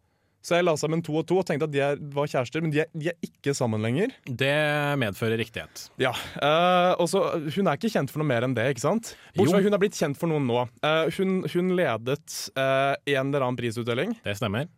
Så 0.48 0.56
jeg 0.56 0.64
la 0.64 0.78
sammen 0.80 1.02
to 1.04 1.16
og 1.20 1.26
to 1.28 1.40
og 1.42 1.46
tenkte 1.48 1.66
at 1.68 1.74
de 1.74 1.80
er, 1.84 1.98
var 2.14 2.30
kjærester, 2.30 2.62
men 2.64 2.72
de 2.72 2.80
er, 2.84 2.88
de 2.96 3.10
er 3.12 3.18
ikke 3.26 3.52
sammen 3.58 3.82
lenger. 3.84 4.14
Det 4.24 4.54
medfører 5.02 5.40
riktighet. 5.42 5.88
Ja, 6.00 6.14
Uh, 6.38 6.94
og 7.02 7.10
så 7.10 7.20
Hun 7.56 7.68
er 7.68 7.76
ikke 7.76 7.90
kjent 7.92 8.12
for 8.14 8.22
noe 8.22 8.30
mer 8.30 8.46
enn 8.46 8.54
det, 8.56 8.68
ikke 8.72 8.84
sant? 8.84 9.10
Bortsett 9.36 9.58
fra 9.58 9.64
hun 9.66 9.76
er 9.76 9.82
blitt 9.82 9.98
kjent 9.98 10.20
for 10.20 10.32
noen 10.32 10.46
nå. 10.48 10.62
Uh, 10.86 11.10
hun, 11.18 11.42
hun 11.52 11.74
ledet 11.76 12.38
uh, 12.56 12.94
en 12.96 13.20
eller 13.26 13.44
annen 13.44 13.58
prisutdeling. 13.60 14.14
Det 14.24 14.38
stemmer. 14.40 14.70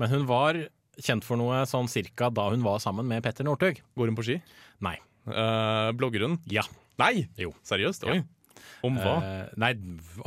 Men 0.00 0.12
hun 0.14 0.24
var 0.30 0.62
kjent 1.02 1.26
for 1.26 1.40
noe 1.40 1.60
sånn 1.68 1.90
cirka 1.90 2.30
da 2.32 2.48
hun 2.54 2.64
var 2.64 2.80
sammen 2.82 3.08
med 3.10 3.20
Petter 3.26 3.44
Northug. 3.44 3.82
Går 3.98 4.12
hun 4.12 4.16
på 4.18 4.24
ski? 4.30 4.38
Nei. 4.86 4.96
Blogger 5.98 6.24
hun? 6.24 6.38
Ja. 6.48 6.64
Nei! 7.02 7.26
Jo. 7.36 7.52
Seriøst? 7.68 8.06
Ja. 8.08 8.22
Om 8.86 8.98
hva? 9.00 9.14
Eh, 9.24 9.56
nei, 9.60 9.72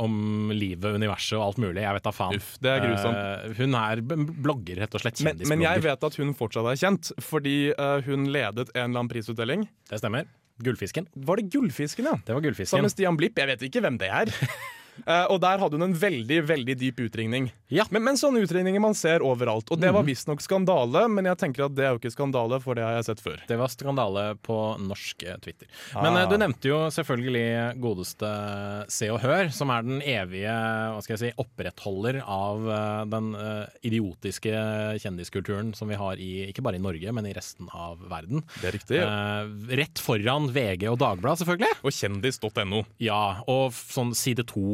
om 0.02 0.52
livet, 0.54 0.98
universet 0.98 1.38
og 1.38 1.46
alt 1.46 1.62
mulig. 1.62 1.80
Jeg 1.84 1.96
vet 1.98 2.06
da 2.08 2.12
faen. 2.14 2.36
Uff, 2.36 2.52
det 2.62 2.74
er 2.74 2.84
grusomt. 2.84 3.22
Eh, 3.22 3.56
hun 3.60 3.78
er 3.80 4.04
blogger, 4.04 4.82
rett 4.84 4.98
og 4.98 5.04
slett. 5.04 5.22
men, 5.26 5.40
men 5.48 5.64
jeg 5.64 5.84
vet 5.86 6.06
at 6.10 6.20
hun 6.20 6.34
fortsatt 6.36 6.68
er 6.72 6.80
kjent, 6.82 7.12
fordi 7.22 7.56
eh, 7.72 7.96
hun 8.08 8.28
ledet 8.32 8.68
en 8.74 8.90
eller 8.90 9.04
annen 9.04 9.12
prisutdeling. 9.12 9.66
Det 9.90 10.02
stemmer. 10.02 10.28
Gullfisken. 10.62 11.08
Var 11.16 11.40
det 11.40 11.48
Gullfisken, 11.50 12.06
ja? 12.06 12.18
Det 12.26 12.36
var 12.36 12.44
gullfisken. 12.44 12.76
Sammen 12.76 12.86
med 12.90 12.94
Stian 12.94 13.18
Blipp. 13.18 13.40
Jeg 13.40 13.50
vet 13.50 13.66
ikke 13.66 13.82
hvem 13.82 13.96
det 13.98 14.12
er. 14.12 14.30
Eh, 15.06 15.26
og 15.32 15.40
der 15.42 15.60
hadde 15.62 15.78
hun 15.78 15.86
en 15.88 15.96
veldig 15.96 16.40
veldig 16.48 16.76
dyp 16.80 17.00
utringning. 17.06 17.50
Ja. 17.72 17.86
Men, 17.90 18.04
men 18.04 18.18
sånne 18.20 18.42
utringninger 18.44 18.82
man 18.82 18.96
ser 18.98 19.24
overalt. 19.24 19.70
Og 19.72 19.80
det 19.80 19.92
var 19.94 20.04
visstnok 20.06 20.42
skandale, 20.44 21.06
men 21.12 21.28
jeg 21.30 21.40
tenker 21.40 21.66
at 21.66 21.76
det 21.76 21.86
er 21.86 21.94
jo 21.94 22.00
ikke 22.02 22.12
skandale, 22.14 22.58
for 22.62 22.76
det 22.78 22.84
har 22.84 22.98
jeg 22.98 23.08
sett 23.08 23.22
før. 23.24 23.40
Det 23.48 23.58
var 23.60 23.72
skandale 23.72 24.26
på 24.44 24.58
norsk 24.82 25.24
eh, 25.26 25.38
Twitter. 25.44 25.70
Men 25.96 26.16
eh, 26.16 26.20
Ah. 26.22 26.28
du 26.30 26.36
nevnte 26.38 26.68
jo 26.68 26.76
selvfølgelig 26.94 27.80
godeste 27.82 28.28
Se 28.92 29.08
og 29.10 29.18
Hør, 29.24 29.48
som 29.54 29.72
er 29.74 29.82
den 29.86 30.02
evige 30.04 30.52
hva 30.52 31.00
skal 31.02 31.16
jeg 31.16 31.22
si, 31.22 31.30
opprettholder 31.42 32.20
av 32.22 32.62
den 33.10 33.32
idiotiske 33.86 34.52
kjendiskulturen 35.02 35.72
som 35.76 35.90
vi 35.90 35.98
har 35.98 36.20
i, 36.22 36.30
ikke 36.50 36.62
bare 36.64 36.78
i 36.78 36.82
Norge, 36.82 37.12
men 37.14 37.26
i 37.28 37.34
resten 37.36 37.68
av 37.74 38.00
verden. 38.10 38.44
Det 38.60 38.68
er 38.70 38.76
riktig. 38.76 39.00
Eh, 39.02 39.76
rett 39.82 40.02
foran 40.02 40.50
VG 40.54 40.86
og 40.92 40.98
Dagbladet, 41.02 41.42
selvfølgelig. 41.42 41.80
Og 41.82 41.96
kjendis.no. 41.96 42.82
Ja, 43.02 43.22
og 43.50 43.72
side 43.74 43.92
sånn 43.94 44.14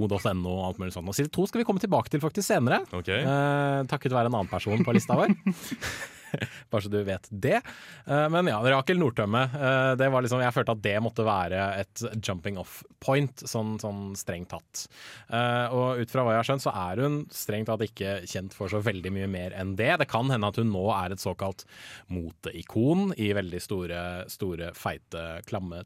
side2.no 0.08 0.52
og 0.54 0.66
alt 0.68 0.82
mulig 0.82 0.94
sånt. 0.94 1.08
Og 1.08 1.16
side 1.16 1.32
2 1.34 1.48
skal 1.50 1.62
vi 1.62 1.66
komme 1.68 1.82
tilbake 1.82 2.12
til 2.12 2.22
faktisk 2.22 2.48
senere. 2.48 2.82
okay. 2.92 3.22
Eh, 3.22 3.80
takket 3.90 4.14
være 4.16 4.32
en 4.32 4.38
annen 4.40 4.50
person 4.50 4.84
på 4.84 4.96
lista 4.96 5.18
vår. 5.18 5.34
Bare 6.70 6.84
så 6.84 6.90
du 6.92 6.98
vet 7.06 7.28
det. 7.30 7.60
Eh, 8.06 8.26
men 8.32 8.50
ja, 8.50 8.58
Rakel 8.62 8.98
Nordtømme. 9.00 9.42
eh, 9.54 9.92
det 10.00 10.08
var 10.12 10.24
liksom, 10.24 10.42
jeg 10.42 10.54
følte 10.56 10.74
at 10.76 10.84
det 10.84 10.96
måtte 11.04 11.26
være 11.26 11.64
et 11.82 12.04
jumping 12.24 12.58
off 12.60 12.80
point, 13.02 13.44
sånn, 13.46 13.76
sånn 13.82 14.12
strengt 14.18 14.50
tatt. 14.52 14.84
Eh, 15.28 15.74
og 15.74 16.02
ut 16.02 16.12
fra 16.12 16.24
hva 16.24 16.34
jeg 16.34 16.42
har 16.42 16.48
skjønt, 16.50 16.64
så 16.66 16.74
er 16.74 17.02
hun 17.04 17.18
strengt 17.34 17.70
tatt 17.70 17.84
ikke 17.86 18.18
kjent 18.28 18.56
for 18.56 18.72
så 18.72 18.82
veldig 18.84 19.12
mye 19.14 19.30
mer 19.30 19.56
enn 19.58 19.74
det. 19.78 19.90
Det 20.02 20.08
kan 20.10 20.30
hende 20.32 20.50
at 20.50 20.60
hun 20.60 20.72
nå 20.72 20.84
er 20.94 21.14
et 21.14 21.22
såkalt 21.22 21.64
moteikon 22.12 23.12
i 23.18 23.30
veldig 23.36 23.62
store, 23.62 24.02
store 24.30 24.72
feite, 24.76 25.24
klamme 25.48 25.82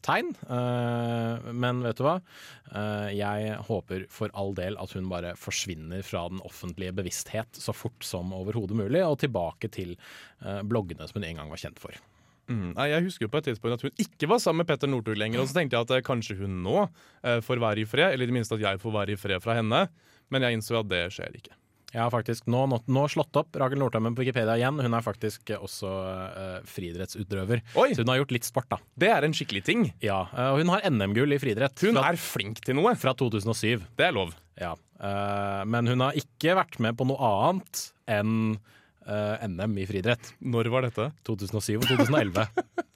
men 1.52 1.82
vet 1.84 1.98
du 1.98 2.04
hva? 2.04 2.14
Jeg 3.12 3.56
håper 3.68 4.06
for 4.12 4.32
all 4.38 4.54
del 4.56 4.76
at 4.80 4.94
hun 4.96 5.08
bare 5.10 5.34
forsvinner 5.38 6.04
fra 6.06 6.24
den 6.32 6.40
offentlige 6.46 6.94
bevissthet 6.96 7.58
så 7.58 7.74
fort 7.76 8.04
som 8.06 8.32
overhodet 8.36 8.76
mulig, 8.78 9.02
og 9.04 9.18
tilbake 9.22 9.70
til 9.72 9.94
bloggene 10.66 11.06
som 11.08 11.20
hun 11.20 11.28
en 11.28 11.42
gang 11.42 11.52
var 11.52 11.60
kjent 11.60 11.78
for. 11.82 11.94
Mm. 12.50 12.72
Jeg 12.74 13.04
husker 13.06 13.26
jo 13.26 13.30
på 13.32 13.40
et 13.40 13.48
tidspunkt 13.52 13.78
at 13.78 13.84
hun 13.86 14.02
ikke 14.02 14.28
var 14.30 14.42
sammen 14.42 14.62
med 14.62 14.70
Petter 14.70 14.90
Northug 14.90 15.18
lenger. 15.18 15.42
Og 15.42 15.48
så 15.48 15.58
tenkte 15.60 15.78
jeg 15.78 15.86
at 15.86 15.96
eh, 15.96 16.04
kanskje 16.06 16.38
hun 16.42 16.60
nå 16.64 16.78
eh, 16.84 17.40
får 17.44 17.62
være 17.62 17.84
i 17.84 17.88
fred, 17.88 18.12
eller 18.12 18.26
i 18.26 18.30
det 18.32 18.36
minste 18.36 18.58
at 18.58 18.64
jeg 18.64 18.80
får 18.82 18.96
være 18.98 19.14
i 19.14 19.20
fred 19.20 19.42
fra 19.44 19.56
henne. 19.60 19.84
Men 20.32 20.46
jeg 20.46 20.58
innså 20.58 20.80
at 20.80 20.90
det 20.90 21.04
skjer 21.14 21.38
ikke. 21.38 21.54
Jeg 21.92 22.00
har 22.00 22.08
faktisk 22.08 22.46
nå, 22.48 22.62
nå, 22.72 22.78
nå 22.88 23.02
slått 23.12 23.36
opp 23.36 23.56
Rakel 23.60 23.76
Nordtømmen 23.82 24.14
på 24.16 24.24
Wikipedia 24.24 24.54
igjen. 24.56 24.78
Hun 24.80 24.94
er 24.96 25.04
faktisk 25.04 25.50
også 25.58 25.90
uh, 25.92 26.54
friidrettsutøver. 26.64 27.60
Så 27.76 28.00
hun 28.00 28.08
har 28.08 28.22
gjort 28.22 28.32
litt 28.32 28.48
sport, 28.48 28.68
da. 28.72 28.78
Det 28.96 29.10
er 29.12 29.26
en 29.26 29.36
skikkelig 29.36 29.60
ting. 29.66 29.82
Ja, 30.00 30.22
Og 30.32 30.56
uh, 30.56 30.62
hun 30.62 30.72
har 30.72 30.86
NM-gull 30.88 31.36
i 31.36 31.40
friidrett 31.42 31.84
Hun 31.84 32.00
fra, 32.00 32.06
er 32.08 32.16
flink 32.16 32.62
til 32.64 32.78
noe. 32.80 32.94
fra 32.96 33.12
2007. 33.12 33.84
Det 34.00 34.08
er 34.08 34.16
lov. 34.16 34.32
Ja. 34.56 34.72
uh, 35.04 35.60
men 35.68 35.92
hun 35.92 36.06
har 36.06 36.16
ikke 36.16 36.56
vært 36.62 36.80
med 36.80 36.96
på 36.96 37.04
noe 37.12 37.28
annet 37.28 37.84
enn 38.08 38.32
eh, 38.56 38.72
NM 39.48 39.78
i 39.82 39.86
friidrett. 39.88 40.34
Når 40.40 40.70
var 40.72 40.86
dette? 40.86 41.10
2007 41.28 41.76
og 41.80 41.88
2011. 41.90 42.46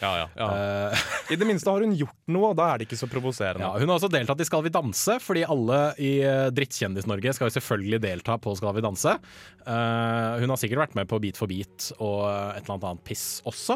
Ja, 0.00 0.10
ja, 0.18 0.26
ja. 0.34 0.46
Eh, 0.90 0.98
I 1.30 1.36
det 1.38 1.46
minste 1.46 1.70
har 1.70 1.80
hun 1.84 1.92
gjort 1.94 2.16
noe, 2.34 2.48
og 2.50 2.56
da 2.58 2.64
er 2.72 2.76
det 2.80 2.86
ikke 2.88 2.98
så 2.98 3.06
provoserende. 3.10 3.62
ja, 3.62 3.70
hun 3.78 3.88
har 3.88 3.96
også 4.00 4.10
deltatt 4.10 4.40
i 4.42 4.48
Skal 4.48 4.64
vi 4.66 4.72
danse, 4.74 5.14
fordi 5.22 5.42
alle 5.46 5.78
i 6.02 6.12
eh, 6.26 6.48
Drittkjendis-Norge 6.54 7.30
skal 7.36 7.46
jo 7.48 7.54
selvfølgelig 7.58 8.00
delta 8.02 8.32
på 8.42 8.50
Skal 8.58 8.74
vi 8.74 8.82
danse. 8.84 9.12
Eh, 9.62 10.32
hun 10.42 10.50
har 10.50 10.58
sikkert 10.60 10.82
vært 10.86 10.96
med 10.98 11.06
på 11.10 11.20
Beat 11.22 11.38
for 11.38 11.46
beat 11.50 11.78
og 12.00 12.20
et 12.26 12.64
eller 12.64 12.76
annet 12.80 13.04
piss 13.06 13.26
også. 13.48 13.74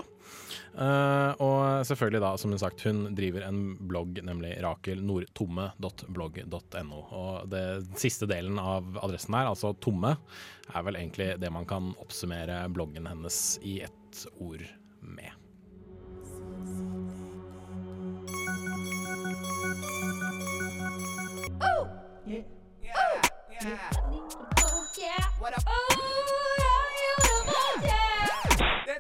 Og 0.76 1.86
selvfølgelig 1.88 2.20
da, 2.20 2.30
som 2.36 2.50
hun 2.52 2.60
sagt, 2.60 2.82
hun 2.84 3.14
driver 3.16 3.42
en 3.46 3.60
blogg, 3.88 4.18
nemlig 4.26 4.50
rakelnordtomme.blogg.no. 4.64 6.98
Og 7.16 7.32
det 7.52 7.64
siste 8.00 8.26
delen 8.28 8.58
av 8.60 8.84
adressen 9.00 9.34
her, 9.38 9.46
altså 9.52 9.72
tomme, 9.80 10.12
er 10.74 10.82
vel 10.84 10.96
egentlig 11.00 11.28
det 11.40 11.50
man 11.54 11.66
kan 11.70 11.94
oppsummere 12.02 12.56
bloggen 12.76 13.06
hennes 13.08 13.36
i 13.64 13.78
ett 13.86 14.16
ord 14.36 14.64
med. 15.00 15.30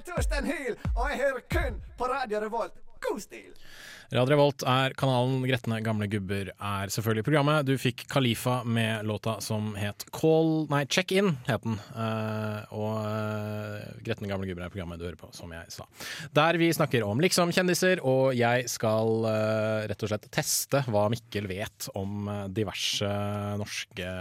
Torstein 0.06 0.46
Hyl, 0.46 0.76
og 0.96 1.10
jeg 1.10 1.18
hører 1.18 1.40
kun 1.50 1.82
på 1.98 2.04
Radio 2.04 2.38
Revolt. 2.38 2.72
God 3.00 3.20
stil! 3.20 3.52
Radio 4.14 4.36
Revolt 4.36 4.62
er 4.70 4.92
kanalen 4.94 5.40
Gretne 5.48 5.80
gamle 5.82 6.06
gubber 6.06 6.52
er 6.54 6.90
selvfølgelig 6.94 7.24
programmet. 7.26 7.66
Du 7.66 7.72
fikk 7.80 8.04
Khalifa 8.12 8.60
med 8.62 9.02
låta 9.08 9.40
som 9.42 9.72
het 9.74 10.04
Call 10.14 10.68
Nei, 10.70 10.84
Check 10.86 11.10
In 11.10 11.32
het 11.48 11.64
den. 11.64 11.74
Eh, 11.90 12.76
og 12.76 13.00
uh, 13.02 13.82
Gretne 14.06 14.30
gamle 14.30 14.46
gubber 14.46 14.68
er 14.68 14.70
programmet 14.70 15.02
du 15.02 15.08
hører 15.08 15.18
på, 15.18 15.32
som 15.34 15.50
jeg 15.50 15.74
sa. 15.74 15.88
Der 16.38 16.58
vi 16.62 16.70
snakker 16.76 17.02
om 17.02 17.18
liksom-kjendiser, 17.24 18.04
og 18.06 18.30
jeg 18.38 18.68
skal 18.70 19.26
eh, 19.32 19.88
rett 19.90 20.06
og 20.06 20.12
slett 20.12 20.30
teste 20.30 20.84
hva 20.86 21.08
Mikkel 21.10 21.50
vet 21.50 21.88
om 21.98 22.30
eh, 22.30 22.44
diverse 22.54 23.10
norske 23.58 24.12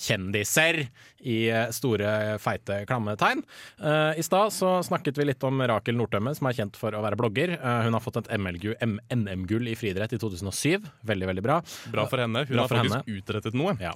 kjendiser 0.00 0.86
i 1.24 1.38
eh, 1.50 1.68
store, 1.76 2.38
feite 2.40 2.80
klammetegn. 2.88 3.44
Eh, 3.84 4.18
I 4.20 4.24
stad 4.24 4.52
så 4.56 4.78
snakket 4.86 5.20
vi 5.20 5.28
litt 5.28 5.44
om 5.44 5.60
Rakel 5.60 5.96
Nordtømme, 5.98 6.34
som 6.36 6.48
er 6.48 6.58
kjent 6.58 6.80
for 6.80 6.96
å 6.96 7.04
være 7.04 7.20
blogger. 7.20 7.56
Eh, 7.60 7.84
hun 7.86 7.96
har 7.96 8.04
fått 8.04 8.22
et 8.24 8.32
MLG 8.40 8.72
NM-gull 9.12 9.68
i 9.68 9.76
friidrett 9.78 10.16
i 10.16 10.22
2007. 10.22 10.88
Veldig, 11.04 11.30
veldig 11.34 11.44
bra. 11.44 11.60
Bra 11.92 12.08
for 12.10 12.24
henne. 12.24 12.46
Hun 12.48 12.56
Bra 12.56 12.64
har 12.64 12.72
faktisk 12.72 12.94
faktisk 12.94 13.22
utrettet 13.22 13.56
noe. 13.58 13.76
Ja. 13.82 13.94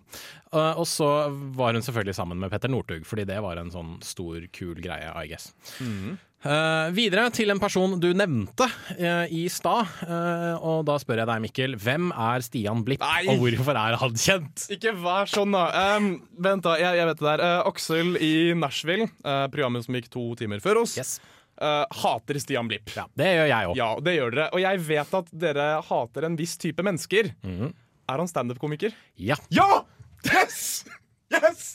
Uh, 0.53 0.79
og 0.81 0.87
så 0.89 1.09
var 1.57 1.77
hun 1.77 1.85
selvfølgelig 1.85 2.17
sammen 2.19 2.41
med 2.41 2.53
Petter 2.53 2.73
Northug, 2.73 3.05
fordi 3.09 3.27
det 3.29 3.39
var 3.45 3.61
en 3.61 3.73
sånn 3.75 3.99
stor, 4.05 4.41
kul 4.55 4.79
greie, 4.83 5.11
I 5.13 5.29
guess. 5.31 5.53
Uh, 6.39 6.87
videre 6.95 7.25
til 7.35 7.51
en 7.51 7.59
person 7.59 7.97
du 7.99 8.13
nevnte 8.15 8.69
uh, 8.69 9.25
i 9.27 9.49
stad, 9.51 9.91
uh, 10.07 10.55
og 10.63 10.85
da 10.87 10.95
spør 11.03 11.25
jeg 11.25 11.31
deg, 11.31 11.43
Mikkel. 11.43 11.79
Hvem 11.83 12.13
er 12.15 12.45
Stian 12.47 12.85
Blipp, 12.87 13.03
Nei! 13.03 13.25
og 13.33 13.43
hvorfor 13.43 13.79
er 13.81 13.99
han 13.99 14.15
kjent? 14.15 14.69
Ikke 14.77 14.95
vær 15.03 15.31
sånn, 15.31 15.57
da. 15.57 15.97
Um, 15.97 16.13
vent, 16.39 16.63
da. 16.67 16.77
Jeg, 16.81 17.01
jeg 17.01 17.11
vet 17.11 17.25
det 17.25 17.33
der. 17.33 17.45
Aksel 17.69 18.15
i 18.23 18.35
Nashville, 18.59 19.11
programmet 19.53 19.87
som 19.87 19.99
gikk 19.99 20.13
to 20.15 20.31
timer 20.39 20.63
før 20.63 20.85
oss, 20.85 20.97
Yes. 20.99 21.19
Uh, 21.63 21.85
hater 22.03 22.41
Stian 22.43 22.71
Blipp. 22.71 22.93
Ja, 22.97 23.07
det 23.19 23.33
gjør 23.35 23.51
jeg 23.53 23.73
òg. 23.73 23.77
Ja, 23.79 23.91
det 24.05 24.17
gjør 24.17 24.37
dere. 24.37 24.49
Og 24.55 24.65
jeg 24.65 24.85
vet 24.89 25.19
at 25.21 25.35
dere 25.47 25.69
hater 25.89 26.29
en 26.29 26.39
viss 26.39 26.57
type 26.61 26.85
mennesker. 26.87 27.33
Er 28.09 28.23
han 28.23 28.31
standup-komiker? 28.31 28.95
Ja. 29.21 29.37
Ja! 29.53 29.85
Yes! 30.29 30.87
Yes! 31.29 31.67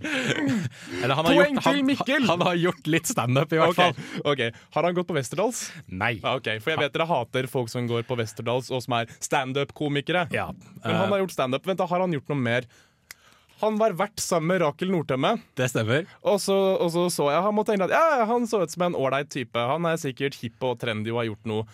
Eller 0.00 1.14
han 1.14 1.26
har, 1.26 1.34
Poeng 1.34 1.54
gjort, 1.54 1.64
han, 1.64 1.74
til 1.74 1.84
Mikkel! 1.84 2.26
han 2.28 2.44
har 2.44 2.56
gjort 2.56 2.86
litt 2.88 3.08
standup, 3.10 3.52
i 3.52 3.58
hvert 3.60 3.74
okay. 3.74 3.92
fall. 3.92 4.22
ok. 4.32 4.60
Har 4.76 4.88
han 4.88 4.96
gått 4.96 5.08
på 5.10 5.16
Westerdals? 5.16 5.62
Nei. 5.86 6.14
Ja, 6.22 6.36
ok, 6.38 6.52
For 6.64 6.72
jeg 6.72 6.80
vet 6.84 6.94
dere 6.96 7.08
hater 7.10 7.48
folk 7.52 7.72
som 7.72 7.88
går 7.90 8.06
på 8.08 8.16
Westerdals 8.20 8.70
og 8.72 8.84
som 8.84 8.96
er 9.00 9.12
standup-komikere. 9.20 10.26
Ja. 10.34 10.50
Men 10.84 10.96
han 10.96 11.12
har 11.12 11.24
gjort 11.24 11.36
standup. 11.36 11.68
Vent, 11.68 11.82
da, 11.82 11.88
har 11.90 12.04
han 12.04 12.16
gjort 12.16 12.32
noe 12.32 12.40
mer? 12.40 12.68
Han 13.60 13.76
var 13.80 13.92
vert 13.98 14.20
sammen 14.20 14.48
med 14.50 14.62
Rakel 14.62 14.90
Nordtømme. 14.92 15.34
Det 15.58 15.68
stemmer. 15.72 16.06
Og 16.24 16.40
så, 16.40 16.56
og 16.80 16.90
så 16.94 17.06
så 17.12 17.28
jeg 17.32 17.44
ham 17.44 17.60
og 17.60 17.66
tenkte 17.68 17.88
at 17.90 17.94
ja, 17.94 18.24
han 18.28 18.46
så 18.48 18.62
ut 18.64 18.72
som 18.72 18.86
en 18.86 18.96
ålreit 18.96 19.28
type. 19.32 19.64
Han 19.72 19.88
er 19.88 20.00
sikkert 20.00 20.38
hipp 20.40 20.64
og 20.64 20.78
trendy 20.80 21.12
og 21.12 21.20
har 21.20 21.28
gjort 21.30 21.50
noe 21.50 21.64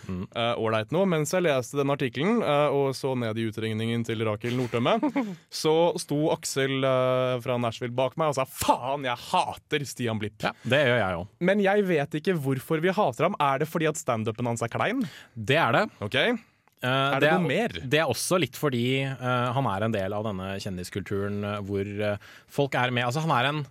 ålreit 0.56 0.90
mm. 0.90 0.96
uh, 0.96 0.96
nå. 0.98 1.04
Mens 1.12 1.34
jeg 1.34 1.46
leste 1.46 1.78
den 1.78 1.92
artikkelen 1.94 2.40
uh, 2.42 2.74
og 2.74 2.90
så 2.98 3.14
ned 3.18 3.38
i 3.38 3.46
utregningen 3.50 4.02
til 4.06 4.24
Rakel 4.26 4.56
Nordtømme, 4.58 4.96
så 5.62 5.76
sto 6.02 6.18
Aksel 6.34 6.82
uh, 6.82 7.36
fra 7.44 7.58
Nashville 7.62 7.94
bak 7.96 8.18
meg 8.20 8.34
og 8.34 8.40
sa 8.40 8.48
faen, 8.48 9.06
jeg 9.06 9.22
hater 9.28 9.86
Stian 9.86 10.20
Blipp. 10.22 10.40
Ja, 10.42 10.52
det 10.66 10.82
gjør 10.82 11.00
jeg 11.02 11.22
òg. 11.22 11.32
Men 11.50 11.62
jeg 11.64 11.86
vet 11.88 12.20
ikke 12.20 12.36
hvorfor 12.42 12.82
vi 12.82 12.94
hater 12.96 13.28
ham. 13.28 13.38
Er 13.42 13.62
det 13.62 13.70
fordi 13.70 13.90
at 13.90 14.00
standupen 14.00 14.50
hans 14.50 14.64
er 14.64 14.72
klein? 14.72 15.06
Det 15.34 15.58
er 15.60 15.80
det. 15.80 15.86
Ok? 16.02 16.20
Eh, 16.84 16.88
Er 17.16 17.22
det 17.24 17.32
noe 17.32 17.48
mer? 17.48 17.72
Det 17.80 18.00
er 18.02 18.10
også 18.10 18.38
litt 18.42 18.58
fordi 18.58 19.00
uh, 19.06 19.48
han 19.56 19.68
er 19.70 19.86
en 19.86 19.94
del 19.94 20.16
av 20.16 20.26
denne 20.28 20.50
kjendiskulturen 20.60 21.38
eh, 21.40 21.62
hvor 21.64 21.92
folk 22.52 22.76
er 22.76 22.92
med 22.92 23.06
Altså, 23.08 23.24
han 23.24 23.32
er 23.32 23.48
en 23.48 23.62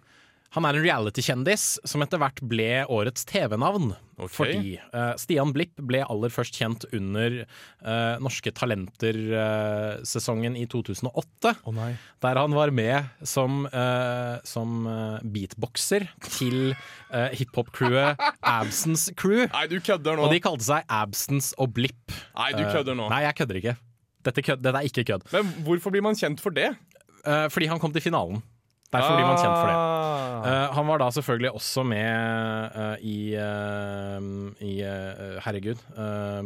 han 0.56 0.68
er 0.68 0.78
en 0.78 0.86
reality-kjendis 0.86 1.64
som 1.88 2.04
etter 2.06 2.22
hvert 2.22 2.40
ble 2.48 2.70
årets 2.92 3.26
TV-navn. 3.28 3.94
Okay. 4.16 4.32
Fordi 4.32 4.76
uh, 4.96 5.12
Stian 5.20 5.52
Blipp 5.56 5.82
ble 5.84 6.00
aller 6.08 6.32
først 6.32 6.56
kjent 6.56 6.86
under 6.96 7.42
uh, 7.44 8.16
Norske 8.24 8.54
Talenter-sesongen 8.56 10.56
i 10.56 10.64
2008. 10.72 11.56
Å 11.60 11.74
nei. 11.76 11.90
Der 12.24 12.40
han 12.40 12.56
var 12.56 12.72
med 12.76 13.12
som, 13.28 13.66
eh, 13.68 14.38
som 14.48 14.88
eh, 14.90 15.26
beatboxer 15.36 16.08
til 16.26 16.72
uh, 16.74 17.30
hiphop-crewet 17.36 18.22
Absence 18.56 19.14
Crew. 19.20 19.44
Nei, 19.52 19.66
du 19.70 19.78
kødder 19.84 20.18
nå. 20.18 20.26
Og 20.26 20.34
de 20.34 20.42
kalte 20.44 20.66
seg 20.66 20.88
Absence 20.90 21.54
og 21.62 21.76
Blipp. 21.76 22.16
Nei, 22.38 22.52
du 22.56 22.64
kødder 22.64 22.98
nå. 22.98 23.10
Eh, 23.10 23.14
Nei, 23.14 23.22
jeg 23.28 23.38
kødder 23.42 23.62
ikke. 23.62 23.76
Dette, 24.26 24.42
kød, 24.42 24.64
dette 24.66 24.82
er 24.82 24.90
ikke 24.90 25.06
kødd. 25.12 25.28
Men 25.36 25.52
hvorfor 25.68 25.94
blir 25.94 26.06
man 26.06 26.18
kjent 26.18 26.42
for 26.42 26.56
det? 26.56 26.72
Eh, 27.26 27.48
fordi 27.54 27.70
han 27.70 27.82
kom 27.82 27.94
til 27.94 28.04
finalen. 28.06 28.42
Derfor 28.94 29.18
blir 29.18 29.28
man 29.28 29.40
kjent 29.42 29.58
for 29.58 29.70
det. 29.72 29.78
Eh, 30.46 30.76
han 30.78 30.88
var 30.88 31.02
da 31.02 31.10
selvfølgelig 31.12 31.52
også 31.58 31.84
med 31.90 32.76
uh, 32.76 32.96
i, 33.02 33.18
uh, 33.34 34.22
i 34.62 34.74
Herregud 35.46 35.82
eh, 35.98 36.42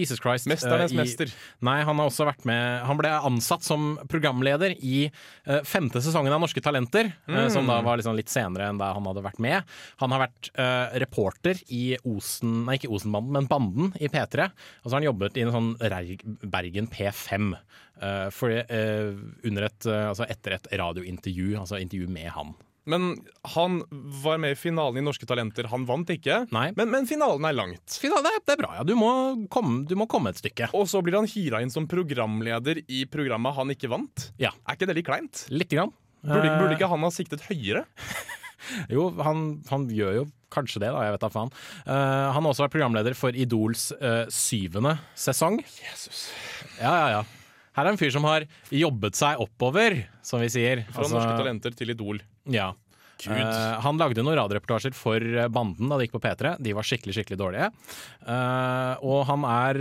Jesus 0.00 0.20
Christ. 0.20 0.46
Mesternes 0.50 0.90
uh, 0.92 0.94
i- 0.94 0.98
mester. 1.02 1.30
Nei, 1.62 1.76
han 1.84 1.96
har 2.00 2.08
også 2.10 2.26
vært 2.26 2.44
med 2.48 2.82
Han 2.88 2.96
ble 2.98 3.10
ansatt 3.10 3.62
som 3.62 3.98
programleder 4.10 4.74
i 4.82 5.10
uh, 5.46 5.60
femte 5.64 6.02
sesongen 6.04 6.32
av 6.34 6.40
Norske 6.42 6.60
Talenter, 6.64 7.12
Mm. 7.28 7.36
uh, 7.44 7.48
som 7.52 7.66
da 7.66 7.80
var 7.82 7.96
liksom 8.00 8.16
litt 8.16 8.28
senere 8.32 8.68
enn 8.68 8.78
da 8.78 8.92
han 8.96 9.04
hadde 9.06 9.22
vært 9.24 9.38
med. 9.40 9.62
Han 10.00 10.10
har 10.12 10.24
vært 10.26 10.50
eh, 10.58 10.98
reporter 11.04 11.58
i 11.70 11.96
Osen 12.04 12.64
Nei, 12.66 12.76
ikke 12.78 12.90
Osenbanden, 12.92 13.32
men 13.32 13.46
Banden 13.50 13.92
i 14.00 14.08
P3. 14.08 14.50
Og 14.82 14.88
så 14.88 14.94
har 14.94 15.00
han 15.00 15.08
jobbet 15.08 15.36
i 15.36 15.42
en 15.44 15.52
sånn 15.54 15.70
Reg, 15.80 16.22
Bergen 16.42 16.86
P5. 16.88 17.54
eh, 18.02 18.28
for, 18.34 18.50
eh, 18.50 19.12
under 19.44 19.64
et, 19.68 19.86
eh, 19.86 20.08
altså 20.10 20.26
etter 20.28 20.52
et 20.56 20.66
radiointervju, 20.72 21.54
altså 21.60 21.78
intervju 21.80 22.08
med 22.10 22.30
han. 22.34 22.54
Men 22.90 23.14
han 23.54 23.78
var 24.22 24.36
med 24.42 24.52
i 24.52 24.58
finalen 24.60 24.98
i 25.00 25.04
Norske 25.06 25.24
Talenter. 25.28 25.68
Han 25.72 25.86
vant 25.88 26.10
ikke. 26.12 26.42
Men, 26.52 26.90
men 26.92 27.06
finalen 27.08 27.46
er 27.48 27.56
langt. 27.56 27.96
Finalen, 28.00 28.26
Det, 28.26 28.32
er- 28.34 28.44
det 28.44 28.56
er 28.56 28.60
bra, 28.60 28.72
ja. 28.76 28.84
Du 28.84 28.92
må 29.00 29.10
komme, 29.52 29.86
du 29.88 29.94
må 29.96 30.04
komme 30.10 30.34
et 30.34 30.40
stykke. 30.42 30.68
Og 30.76 30.84
så 30.90 31.00
blir 31.04 31.16
han 31.16 31.28
hira 31.30 31.62
inn 31.64 31.72
som 31.72 31.86
programleder 31.88 32.82
i 32.92 33.04
programmet 33.08 33.56
han 33.56 33.72
ikke 33.72 33.88
vant. 33.92 34.28
Ja. 34.42 34.52
Er 34.68 34.76
ikke 34.76 34.90
det 34.90 34.98
litt 35.00 35.08
kleint? 35.08 35.46
Lite 35.52 35.78
grann. 35.80 35.94
Burde, 36.24 36.48
Eh, 36.48 36.58
burde 36.60 36.76
ikke 36.78 36.88
han 36.88 37.04
ha 37.04 37.10
siktet 37.12 37.44
høyere? 37.50 37.84
Jo, 38.88 39.10
han, 39.20 39.40
han 39.68 39.82
gjør 39.92 40.14
jo 40.16 40.22
kanskje 40.54 40.80
det, 40.80 40.88
da. 40.94 41.02
Jeg 41.04 41.12
vet 41.12 41.24
da 41.24 41.28
faen. 41.34 41.50
Uh, 41.84 42.30
han 42.32 42.38
har 42.40 42.48
også 42.48 42.64
vært 42.64 42.72
programleder 42.78 43.16
for 43.18 43.36
Idols 43.36 43.90
uh, 43.98 44.24
syvende 44.32 44.94
sesong. 45.20 45.58
Jesus. 45.82 46.22
Ja, 46.78 46.94
ja, 46.96 47.08
ja. 47.18 47.24
Her 47.76 47.84
er 47.84 47.92
en 47.92 48.00
fyr 48.00 48.12
som 48.14 48.24
har 48.24 48.46
jobbet 48.72 49.18
seg 49.18 49.42
oppover, 49.42 49.98
som 50.24 50.40
vi 50.40 50.48
sier. 50.54 50.84
Fra 50.94 51.02
Altså, 51.04 51.18
Norske 51.18 51.36
Talenter 51.42 51.76
til 51.76 51.92
Idol. 51.92 52.22
Ja. 52.52 52.72
Uh, 53.24 53.80
han 53.80 53.96
lagde 54.00 54.24
noen 54.24 54.36
radioreportasjer 54.36 54.92
for 54.96 55.22
eh, 55.22 55.46
Banden 55.52 55.88
da 55.88 55.96
det 55.96 56.08
gikk 56.08 56.16
på 56.18 56.24
P3. 56.26 56.56
De 56.60 56.74
var 56.76 56.84
skikkelig 56.84 57.14
skikkelig 57.16 57.38
dårlige. 57.40 57.70
Uh, 58.26 59.00
og 59.06 59.22
han 59.30 59.46
er 59.48 59.80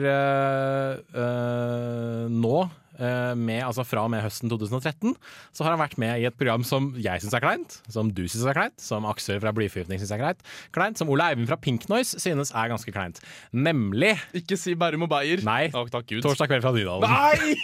uh, 1.18 2.30
nå 2.32 2.58
med, 3.00 3.64
altså 3.66 3.84
Fra 3.88 4.04
og 4.06 4.12
med 4.14 4.22
høsten 4.24 4.50
2013 4.52 5.16
så 5.54 5.64
har 5.66 5.72
han 5.74 5.80
vært 5.82 5.98
med 5.98 6.22
i 6.22 6.26
et 6.30 6.36
program 6.38 6.64
som 6.68 6.92
jeg 7.02 7.22
syns 7.24 7.34
er 7.34 7.42
kleint, 7.44 7.78
som 7.92 8.12
du 8.14 8.24
syns 8.28 8.46
er 8.46 8.54
kleint, 8.58 8.78
som 8.82 9.06
Aksel 9.10 9.40
fra 9.42 9.52
Blyforgiftning 9.56 10.00
syns 10.02 10.12
er 10.14 10.22
kleint, 10.22 10.44
kleint, 10.76 10.98
som 11.02 11.10
Ole 11.10 11.24
Eivind 11.32 11.48
fra 11.50 11.58
Pink 11.58 11.88
Noise 11.90 12.20
synes 12.22 12.52
er 12.54 12.70
ganske 12.72 12.94
kleint. 12.94 13.20
Nemlig 13.54 14.14
Ikke 14.38 14.58
si 14.60 14.76
Bærum 14.76 15.04
og 15.08 15.10
Beyer. 15.14 15.44
Nei. 15.46 15.70
Takk, 15.74 15.90
takk 15.94 16.08
Gud. 16.12 16.22
Torsdag 16.26 16.48
kveld 16.52 16.64
fra 16.66 16.74
Nydalen. 16.76 17.10
Nei! 17.10 17.56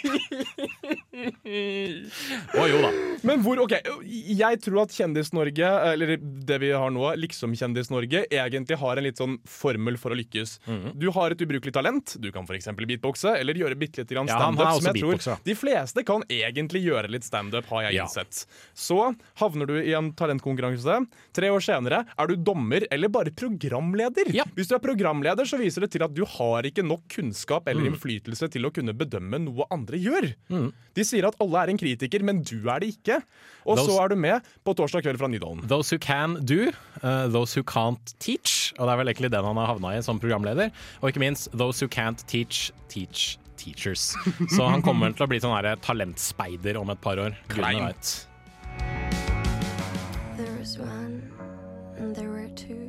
Å 1.20 2.64
jo 2.70 2.78
da. 2.82 2.90
Men 3.26 3.42
hvor, 3.44 3.58
ok, 3.64 3.74
Jeg 4.06 4.60
tror 4.64 4.82
at 4.84 4.94
Kjendis-Norge, 4.94 5.70
eller 5.92 6.14
det 6.18 6.58
vi 6.62 6.70
har 6.72 6.92
nå, 6.94 7.04
liksom 7.20 7.52
Kjendis-Norge, 7.58 8.24
egentlig 8.30 8.78
har 8.80 9.00
en 9.00 9.06
litt 9.06 9.20
sånn 9.20 9.36
formel 9.48 9.98
for 10.00 10.14
å 10.14 10.18
lykkes. 10.18 10.56
Mhm. 10.66 10.94
Du 11.00 11.08
har 11.14 11.34
et 11.34 11.42
ubrukelig 11.44 11.74
talent. 11.76 12.16
Du 12.20 12.30
kan 12.32 12.46
f.eks. 12.48 12.70
beatboxe 12.80 13.34
eller 13.38 13.54
gjøre 13.60 13.78
bitte 13.78 14.02
litt 14.04 14.08
standup, 14.10 14.30
Ja, 14.30 14.38
som 14.40 14.56
også 14.80 14.92
jeg 14.92 15.02
tror- 15.02 15.19
da. 15.24 15.36
De 15.44 15.54
fleste 15.54 16.04
kan 16.04 16.22
egentlig 16.28 16.84
gjøre 16.84 17.10
litt 17.10 17.24
standup, 17.24 17.66
har 17.66 17.82
jeg 17.88 17.94
Ja. 17.94 18.04
innsett. 18.06 18.46
Så 18.74 19.14
havner 19.36 19.66
du 19.66 19.74
i 19.82 19.92
en 19.92 20.12
talentkonkurranse. 20.12 21.06
Tre 21.32 21.48
år 21.50 21.60
senere 21.60 22.06
er 22.18 22.26
du 22.26 22.36
dommer 22.36 22.86
eller 22.90 23.08
bare 23.08 23.30
programleder. 23.30 24.32
Ja. 24.34 24.44
Hvis 24.56 24.68
du 24.68 24.74
er 24.74 24.78
programleder, 24.80 25.44
så 25.46 25.58
viser 25.58 25.80
det 25.82 25.90
til 25.92 26.02
at 26.02 26.14
du 26.14 26.24
har 26.24 26.62
ikke 26.62 26.84
nok 26.86 27.02
kunnskap 27.08 27.68
eller 27.68 27.82
Mm. 27.82 27.94
innflytelse 27.94 28.50
til 28.50 28.62
å 28.62 28.72
kunne 28.72 28.92
bedømme 28.96 29.38
noe 29.40 29.64
andre 29.70 29.96
gjør. 29.98 30.34
De 30.94 31.02
sier 31.04 31.26
at 31.26 31.36
alle 31.40 31.56
er 31.62 31.70
en 31.70 31.78
kritiker, 31.78 32.22
men 32.22 32.42
du 32.42 32.68
er 32.68 32.80
det 32.80 32.96
ikke. 32.98 33.22
Og 33.66 33.76
Those- 33.78 33.86
så 33.90 34.04
er 34.04 34.08
du 34.08 34.16
med 34.16 34.42
på 34.64 34.74
torsdag 34.74 35.02
kveld 35.02 35.18
fra 35.18 35.28
Nydalen. 35.28 35.66
Those 35.68 35.90
who 35.90 35.98
can 35.98 36.44
do, 36.44 36.72
uh, 37.02 37.28
those 37.28 37.54
who 37.54 37.62
can't 37.62 38.14
teach. 38.18 38.72
Og 38.78 38.86
det 38.86 38.92
er 38.92 38.96
vel 39.04 39.14
egentlig 39.14 39.30
den 39.30 39.44
han 39.44 39.56
har 39.56 39.66
havna 39.66 39.96
i 39.96 40.00
som 40.00 40.18
programleder. 40.18 40.70
Og 41.02 41.12
ikke 41.12 41.20
minst 41.20 41.48
those 41.52 41.80
who 41.80 41.88
can't 41.88 42.24
teach, 42.26 42.72
teach 42.88 43.36
teachers. 43.60 44.10
Så 44.56 44.64
han 44.66 44.82
kommer 44.84 45.12
til 45.12 45.26
å 45.26 45.30
bli 45.30 45.40
sånn 45.42 45.54
her 45.58 45.76
talentspeider 45.84 46.80
om 46.80 46.90
et 46.94 47.04
par 47.04 47.20
år. 47.20 47.36
Klein. 47.52 47.92
There 50.40 50.56
was 50.58 50.78
one, 50.80 51.20
and 51.98 52.16
there 52.16 52.30
were 52.32 52.48
two, 52.56 52.88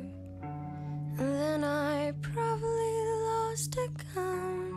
and 1.20 1.36
then 1.36 1.64
I 1.64 2.12
probably 2.22 2.94
lost 3.28 3.76
account. 3.76 4.72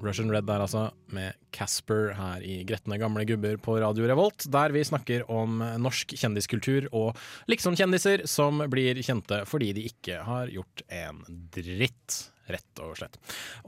Russian 0.00 0.30
Red 0.32 0.46
der 0.48 0.62
altså, 0.64 0.86
med 1.12 1.36
Casper 1.52 2.14
her 2.16 2.40
i 2.46 2.62
Gretne 2.64 2.96
gamle 3.00 3.26
gubber 3.28 3.58
på 3.60 3.74
Radio 3.82 4.06
Revolt, 4.08 4.46
der 4.48 4.72
vi 4.72 4.84
snakker 4.86 5.26
om 5.30 5.60
norsk 5.82 6.14
kjendiskultur 6.16 6.86
og 6.96 7.18
liksom-kjendiser 7.52 8.24
som 8.30 8.62
blir 8.72 9.02
kjente 9.04 9.42
fordi 9.50 9.74
de 9.76 9.84
ikke 9.90 10.22
har 10.24 10.48
gjort 10.54 10.84
en 10.88 11.20
dritt. 11.52 12.20
Rett 12.50 12.80
og 12.82 12.96
slett. 12.98 13.18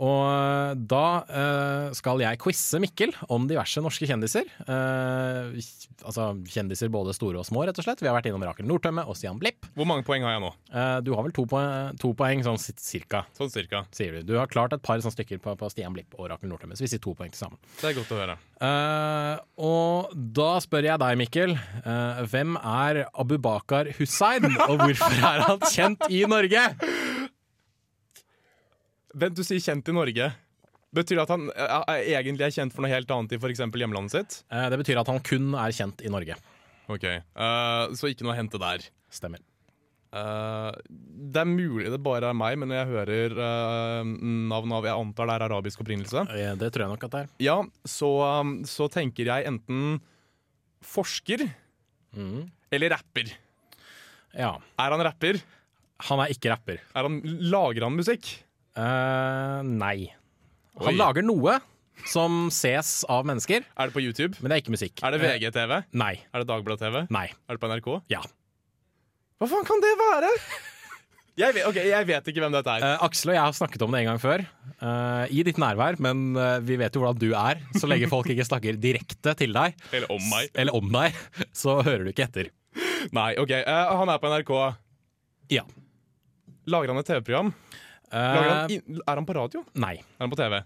Og 0.03 0.79
da 0.91 1.05
uh, 1.29 1.93
skal 1.95 2.23
jeg 2.25 2.41
quize 2.43 2.81
Mikkel 2.83 3.13
om 3.33 3.45
diverse 3.51 3.83
norske 3.85 4.09
kjendiser. 4.09 4.49
Uh, 4.67 5.53
altså 6.03 6.31
kjendiser 6.51 6.91
både 6.93 7.15
store 7.15 7.39
og 7.43 7.47
små, 7.47 7.63
rett 7.69 7.79
og 7.79 7.87
slett. 7.87 8.03
Vi 8.03 8.09
har 8.11 8.17
vært 8.17 8.27
innom 8.31 8.43
Rakel 8.47 8.67
Nordtømme 8.67 9.05
og 9.07 9.19
Stian 9.19 9.39
Blipp. 9.41 9.69
Hvor 9.79 9.87
mange 9.89 10.07
poeng 10.07 10.25
har 10.27 10.37
jeg 10.37 10.45
nå? 10.45 10.53
Uh, 10.73 10.99
du 11.07 11.13
har 11.15 11.27
vel 11.29 11.35
to, 11.37 11.45
poeng, 11.51 11.93
to 12.03 12.13
poeng, 12.19 12.43
sånn 12.47 12.59
cirka, 12.63 13.25
Sånn 13.39 13.53
cirka. 13.53 13.85
sier 13.95 14.19
du. 14.19 14.33
Du 14.33 14.37
har 14.41 14.51
klart 14.51 14.75
et 14.77 14.83
par 14.85 15.01
sånn 15.05 15.15
stykker 15.15 15.39
på, 15.45 15.55
på 15.61 15.71
Stian 15.73 15.95
Blipp 15.95 16.17
og 16.19 16.31
Rakel 16.33 16.51
Nordtømme, 16.51 16.75
så 16.79 16.87
vi 16.87 16.91
sier 16.95 17.03
to 17.05 17.15
poeng 17.19 17.31
til 17.35 17.45
sammen. 17.45 17.61
Det 17.81 17.93
er 17.93 17.99
godt 18.01 18.13
å 18.17 18.19
høre. 18.23 18.39
Eh, 18.63 19.37
og 19.67 20.13
da 20.39 20.51
spør 20.63 20.87
jeg 20.91 21.01
deg, 21.03 21.17
Mikkel. 21.19 21.55
eh, 21.83 22.21
hvem 22.33 22.57
er 22.59 23.03
Abubakar 23.19 23.91
Hussein, 23.99 24.47
og 24.69 24.79
hvorfor 24.85 25.17
er 25.19 25.43
han 25.49 25.65
kjent 25.73 26.07
i 26.15 26.23
Norge? 26.31 26.63
Vent, 29.15 29.37
du 29.37 29.45
sier 29.45 29.61
kjent 29.63 29.89
i 29.89 29.95
Norge. 29.97 30.31
Betyr 30.93 31.19
det 31.19 31.25
at 31.25 31.33
han 31.33 31.47
eh, 31.53 31.77
er- 31.95 32.09
egentlig 32.21 32.49
er 32.49 32.57
kjent 32.57 32.75
for 32.75 32.85
noe 32.85 32.93
helt 32.93 33.13
annet 33.13 33.33
i 33.33 33.41
f.eks. 33.41 33.63
hjemlandet 33.65 34.13
sitt? 34.13 34.43
Eh, 34.53 34.67
det 34.73 34.81
betyr 34.81 35.01
at 35.01 35.09
han 35.09 35.23
kun 35.25 35.55
er 35.57 35.73
kjent 35.73 36.05
i 36.05 36.13
Norge. 36.13 36.37
Ok, 36.91 37.07
uh, 37.39 37.93
Så 37.97 38.11
ikke 38.11 38.27
noe 38.27 38.35
å 38.35 38.39
hente 38.41 38.61
der. 38.61 38.85
Stemmer. 39.13 39.41
Uh, 40.13 40.69
det 41.33 41.41
er 41.41 41.49
mulig 41.49 41.89
det 41.89 42.03
bare 42.05 42.29
er 42.29 42.37
meg, 42.37 42.59
men 42.61 42.69
når 42.69 42.83
jeg 42.83 42.91
hører 42.91 43.37
uh, 43.39 44.03
navn 44.05 44.75
av 44.77 44.85
Jeg 44.85 45.01
antar 45.01 45.31
det 45.31 45.37
er 45.39 45.45
arabisk 45.47 45.81
opprinnelse. 45.81 46.27
Eh, 46.37 46.53
det 46.61 46.69
tror 46.75 46.85
jeg 46.85 46.93
nok 46.93 47.07
at 47.09 47.15
det 47.15 47.23
er. 47.23 47.31
Ja, 47.47 47.57
så, 47.89 48.11
um, 48.43 48.59
så 48.69 48.91
tenker 48.93 49.33
jeg 49.33 49.49
enten 49.49 49.97
forsker 50.85 51.47
mm. 52.13 52.45
eller 52.75 52.93
rapper. 52.93 53.33
Ja. 54.37 54.57
Er 54.81 54.97
han 54.97 55.05
rapper? 55.09 55.41
Han 56.11 56.21
er 56.21 56.35
ikke 56.35 56.53
rapper. 56.53 56.83
Er 56.93 57.09
han, 57.09 57.21
lager 57.25 57.87
han 57.87 57.97
musikk? 57.97 58.35
Eh, 58.77 59.61
nei. 59.69 60.13
Han 60.81 60.95
Oi. 60.95 60.99
lager 60.99 61.23
noe 61.27 61.59
som 62.09 62.47
ses 62.51 63.03
av 63.13 63.27
mennesker, 63.29 63.63
Er 63.77 63.87
det 63.91 63.95
på 63.95 64.01
YouTube? 64.03 64.35
men 64.41 64.49
det 64.51 64.57
er 64.57 64.63
ikke 64.65 64.75
musikk. 64.75 65.03
Er 65.05 65.13
det 65.13 65.21
Eh, 65.23 65.39
VGTV? 65.39 65.85
nei. 65.93 66.15
Er 66.33 66.41
det 66.43 66.49
Dagbladet-TV? 66.49 67.07
Nei. 67.11 67.27
Er 67.49 67.57
det 67.57 67.61
på 67.61 67.69
NRK? 67.69 68.03
Ja. 68.09 68.23
Hva 69.41 69.49
faen 69.51 69.65
kan 69.69 69.81
det 69.81 69.93
være?! 69.99 70.31
Jeg 71.35 71.55
vet, 71.55 71.65
okay, 71.65 71.87
jeg 71.89 72.05
vet 72.07 72.27
ikke 72.29 72.43
hvem 72.45 72.53
dette 72.53 72.69
er. 72.69 72.83
Uh, 72.85 73.05
Aksel 73.07 73.31
og 73.31 73.35
jeg 73.39 73.41
har 73.43 73.53
snakket 73.57 73.81
om 73.87 73.91
det 73.95 74.01
en 74.03 74.11
gang 74.13 74.19
før, 74.21 74.43
Uh, 74.83 75.25
i 75.31 75.45
ditt 75.47 75.57
nærvær, 75.63 75.95
men 76.03 76.35
uh, 76.37 76.59
vi 76.61 76.75
vet 76.77 76.93
jo 76.93 77.01
hvordan 77.01 77.19
du 77.23 77.31
er. 77.39 77.61
Så 77.79 77.87
lenge 77.89 78.09
folk 78.11 78.27
ikke 78.29 78.45
snakker 78.45 78.77
direkte 78.77 79.33
til 79.39 79.53
deg, 79.55 79.77
Eller 79.95 80.11
om 80.13 80.21
meg. 80.29 80.51
eller 80.59 80.75
om 80.75 80.91
deg, 80.93 81.15
så 81.55 81.79
hører 81.87 82.05
du 82.05 82.11
ikke 82.11 82.27
etter. 82.27 82.51
Nei, 83.15 83.33
ok. 83.41 83.51
eh, 83.63 83.93
han 83.97 84.11
er 84.13 84.19
på 84.19 84.29
NRK. 84.29 84.53
Ja. 85.55 85.63
Lager 86.67 86.89
han 86.93 86.99
et 87.01 87.07
TV-program? 87.07 87.55
Han 88.13 88.71
inn- 88.71 89.01
Er 89.09 89.15
han 89.21 89.27
på 89.27 89.35
radio? 89.35 89.65
Nei. 89.81 89.95
Er 89.97 90.21
han 90.27 90.31
på 90.31 90.37
TV? 90.37 90.59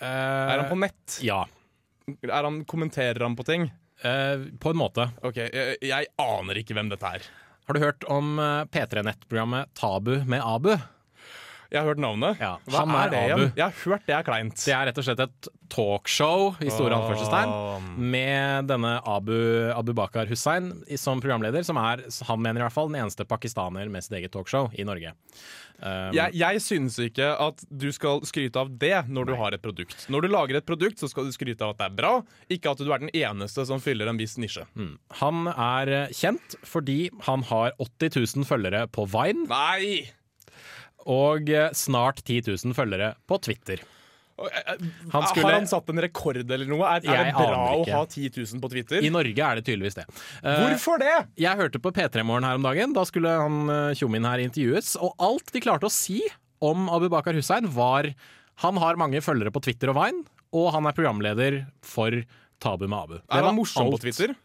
Eh, 0.00 0.06
Er 0.06 0.58
han 0.60 0.68
på 0.70 0.78
nett? 0.78 1.18
Ja. 1.24 1.42
Er 2.28 2.42
han, 2.46 2.64
kommenterer 2.68 3.22
han 3.24 3.34
på 3.38 3.44
ting? 3.48 3.70
Eh, 4.04 4.44
på 4.60 4.70
en 4.74 4.76
måte. 4.76 5.08
Ok, 5.24 5.36
jeg, 5.40 5.78
jeg 5.80 6.06
aner 6.20 6.60
ikke 6.60 6.74
hvem 6.76 6.90
dette 6.92 7.08
er. 7.16 7.24
Har 7.66 7.74
du 7.74 7.80
hørt 7.82 8.04
om 8.12 8.36
eh, 8.38 8.64
P3-nettprogrammet 8.70 9.72
Tabu 9.74 10.18
med 10.28 10.42
Abu? 10.44 10.76
Jeg 11.72 11.80
har 11.82 11.88
hørt 11.88 11.98
navnet. 12.02 12.38
Ja, 12.40 12.54
Hva 12.70 12.84
han 12.84 12.94
er, 12.94 13.00
er 13.06 13.10
det 13.10 13.20
Abu. 13.20 13.42
igjen? 13.42 13.52
Jeg 13.56 13.64
har 13.64 13.78
hørt 13.84 14.06
det 14.06 14.14
er 14.18 14.26
kleint. 14.28 14.56
Det 14.64 14.74
er 14.76 14.86
rett 14.90 15.00
og 15.02 15.06
slett 15.08 15.22
et 15.26 15.48
talkshow 15.72 16.54
i 16.62 16.70
store 16.70 16.94
anførselstegn 16.94 18.00
med 18.14 18.68
denne 18.70 18.92
Abu, 19.02 19.34
Abu 19.74 19.92
Bakar 19.98 20.28
Hussein 20.30 20.70
som 21.00 21.20
programleder, 21.22 21.64
som 21.66 21.78
er, 21.82 22.04
han 22.28 22.42
mener 22.42 22.62
i 22.62 22.66
hvert 22.68 22.74
fall, 22.76 22.90
den 22.92 23.00
eneste 23.02 23.26
pakistaner 23.28 23.90
med 23.90 24.04
sitt 24.06 24.14
eget 24.20 24.32
talkshow 24.36 24.70
i 24.78 24.84
Norge. 24.86 25.12
Um, 25.76 26.14
Jeg, 26.16 26.32
jeg 26.38 26.60
synes 26.64 26.94
ikke 27.04 27.26
at 27.42 27.60
du 27.68 27.90
skal 27.92 28.22
skryte 28.24 28.56
av 28.62 28.70
det 28.80 28.94
når 29.12 29.26
du 29.28 29.34
har 29.36 29.52
et 29.52 29.60
produkt. 29.60 30.06
Når 30.08 30.24
du 30.24 30.28
lager 30.32 30.56
et 30.56 30.64
produkt, 30.68 31.02
så 31.02 31.10
skal 31.10 31.26
du 31.28 31.34
skryte 31.34 31.66
av 31.66 31.74
at 31.74 31.82
det 31.82 31.88
er 31.90 31.96
bra, 31.98 32.12
ikke 32.48 32.72
at 32.72 32.80
du 32.80 32.88
er 32.94 33.02
den 33.04 33.12
eneste 33.12 33.66
som 33.68 33.82
fyller 33.84 34.08
en 34.08 34.16
viss 34.16 34.38
nisje. 34.40 34.64
Han 35.20 35.50
er 35.52 36.08
kjent 36.16 36.56
fordi 36.64 37.10
han 37.28 37.44
har 37.50 37.74
80 37.82 38.16
000 38.38 38.48
følgere 38.48 38.86
på 38.88 39.04
Vine 39.12 39.44
Nei! 39.50 40.06
Og 41.06 41.50
eh, 41.50 41.70
snart 41.76 42.22
10 42.24 42.42
000 42.50 42.74
følgere 42.76 43.14
på 43.30 43.38
Twitter. 43.46 43.82
Han 44.36 45.22
skulle- 45.30 45.46
Har 45.46 45.52
han 45.56 45.66
satt 45.66 45.88
en 45.88 46.00
rekord 46.04 46.36
eller 46.36 46.66
noe? 46.68 46.84
Er, 46.84 47.00
er 47.08 47.24
det 47.30 47.34
bra 47.38 47.60
å 47.72 47.84
ha 47.88 48.02
10 48.04 48.28
000 48.36 48.60
på 48.60 48.68
Twitter? 48.68 49.00
I 49.00 49.08
Norge 49.08 49.40
er 49.46 49.56
det 49.60 49.64
tydeligvis 49.64 49.96
det. 49.96 50.04
Eh, 50.44 50.58
Hvorfor 50.60 50.98
det? 51.00 51.14
Jeg 51.40 51.56
hørte 51.56 51.80
på 51.80 51.92
P3 51.96 52.24
Morgen 52.26 52.44
her 52.44 52.58
om 52.58 52.66
dagen. 52.66 52.92
Da 52.92 53.04
skulle 53.08 53.32
han 53.32 53.62
eh, 53.72 53.94
tjommien 53.96 54.26
her 54.28 54.42
intervjues. 54.44 54.92
Og 55.00 55.14
alt 55.24 55.48
de 55.56 55.62
klarte 55.64 55.88
å 55.88 55.92
si 55.94 56.20
om 56.60 56.88
Abu 56.92 57.08
Bakar 57.12 57.32
Hussein, 57.36 57.64
var 57.72 58.10
han 58.64 58.76
har 58.80 58.96
mange 59.00 59.20
følgere 59.24 59.52
på 59.52 59.60
Twitter 59.64 59.88
og 59.92 59.96
Vine, 60.02 60.24
og 60.56 60.70
han 60.72 60.86
er 60.88 60.92
programleder 60.96 61.62
for 61.84 62.12
Tabu 62.60 62.86
med 62.88 62.98
Abu. 62.98 63.14
Det 63.20 63.36
Er 63.40 63.44
han 63.44 63.56
morsom 63.56 63.88
på 63.88 63.96
alt. 63.98 64.04
Twitter? 64.04 64.36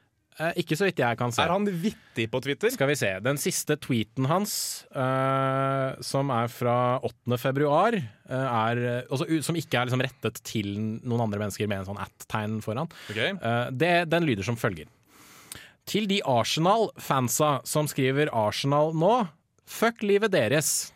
Eh, 0.41 0.61
ikke 0.63 0.77
så 0.79 0.87
vidt 0.87 1.01
jeg 1.01 1.17
kan 1.19 1.33
se. 1.33 1.43
Er 1.43 1.53
han 1.53 1.67
vittig 1.83 2.25
på 2.31 2.41
Twitter? 2.43 2.71
Skal 2.73 2.89
vi 2.89 2.97
se. 2.97 3.11
Den 3.23 3.39
siste 3.41 3.77
tweeten 3.81 4.25
hans, 4.29 4.53
eh, 4.89 5.99
som 6.05 6.31
er 6.33 6.49
fra 6.51 6.77
8. 7.05 7.37
februar, 7.41 7.97
eh, 7.97 8.47
er, 8.47 9.05
også, 9.11 9.41
som 9.45 9.59
ikke 9.59 9.77
er 9.77 9.89
liksom 9.89 10.01
rettet 10.05 10.41
til 10.47 10.71
noen 10.79 11.27
andre 11.27 11.43
mennesker 11.43 11.69
med 11.69 11.83
en 11.83 11.91
sånn 11.91 12.01
at-tegn 12.01 12.61
foran, 12.65 12.89
okay. 13.11 13.35
Eh, 13.37 13.67
det, 13.71 13.93
den 14.09 14.25
lyder 14.25 14.47
som 14.47 14.57
følger. 14.57 14.89
Til 15.89 16.07
de 16.09 16.21
Arsenal-fansa 16.29 17.59
som 17.67 17.89
skriver 17.89 18.31
Arsenal 18.33 18.93
nå, 18.97 19.27
fuck 19.67 20.01
livet 20.05 20.33
deres. 20.33 20.91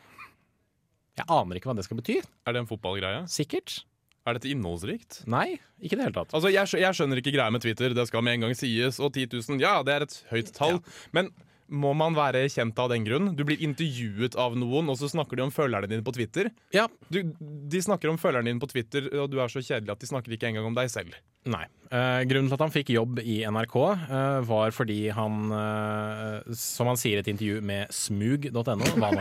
Jeg 1.16 1.30
aner 1.32 1.58
ikke 1.58 1.70
hva 1.72 1.78
det 1.78 1.86
skal 1.88 2.00
bety. 2.00 2.20
Er 2.46 2.56
det 2.56 2.64
en 2.64 2.70
fotballgreie? 2.70 3.24
Sikkert. 3.32 3.84
Er 4.26 4.34
dette 4.40 4.50
innholdsrikt? 4.50 5.20
Nei, 5.30 5.60
ikke 5.78 5.94
i 5.94 6.00
det 6.00 6.06
hele 6.08 6.16
tatt. 6.16 6.32
Altså, 6.34 6.50
jeg, 6.50 6.66
skjø- 6.72 6.80
jeg 6.82 6.98
skjønner 6.98 7.20
ikke 7.22 7.34
greia 7.36 7.52
med 7.54 7.62
Twitter. 7.62 7.94
Det 7.94 8.08
skal 8.10 8.24
med 8.26 8.40
en 8.40 8.48
gang 8.48 8.56
sies. 8.58 8.98
Og 8.98 9.12
10 9.14 9.28
000, 9.38 9.60
ja, 9.62 9.76
det 9.86 9.94
er 9.94 10.06
et 10.08 10.16
høyt 10.32 10.50
tall. 10.58 10.80
Men 11.14 11.30
må 11.68 11.94
man 11.98 12.16
være 12.18 12.44
kjent 12.52 12.78
av 12.82 12.92
den 12.92 13.06
grunn? 13.08 13.32
Du 13.38 13.44
blir 13.48 13.62
intervjuet 13.66 14.36
av 14.40 14.58
noen, 14.60 14.90
og 14.92 15.00
så 15.00 15.10
snakker 15.12 15.40
de 15.40 15.46
om 15.48 15.54
følgerne 15.54 15.90
dine 15.90 16.06
på 16.06 16.14
Twitter. 16.16 16.52
Ja, 16.76 16.88
Du, 17.10 17.22
de 17.22 17.82
snakker 17.82 18.10
om 18.12 18.20
følgerne 18.22 18.52
dine 18.52 18.62
på 18.62 18.70
Twitter, 18.72 19.08
og 19.22 19.32
du 19.32 19.40
er 19.42 19.52
så 19.52 19.64
kjedelig 19.64 19.96
at 19.96 20.04
de 20.04 20.10
snakker 20.10 20.36
ikke 20.36 20.50
engang 20.52 20.70
om 20.70 20.78
deg 20.78 20.92
selv. 20.94 21.16
Nei. 21.46 21.66
Eh, 21.94 22.22
grunnen 22.26 22.50
til 22.50 22.58
at 22.58 22.64
han 22.66 22.74
fikk 22.74 22.90
jobb 22.96 23.20
i 23.22 23.44
NRK, 23.46 23.76
eh, 23.94 24.40
var 24.50 24.74
fordi 24.74 25.00
han, 25.14 25.52
eh, 25.54 26.56
som 26.58 26.90
han 26.90 26.98
sier 26.98 27.20
i 27.20 27.24
et 27.26 27.30
intervju 27.34 27.62
med 27.62 27.94
smug.no, 27.94 28.90
hva, 28.98 29.12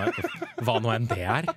hva 0.65 0.79
nå 0.81 0.95
enn 0.95 1.09
det 1.11 1.21
er, 1.21 1.51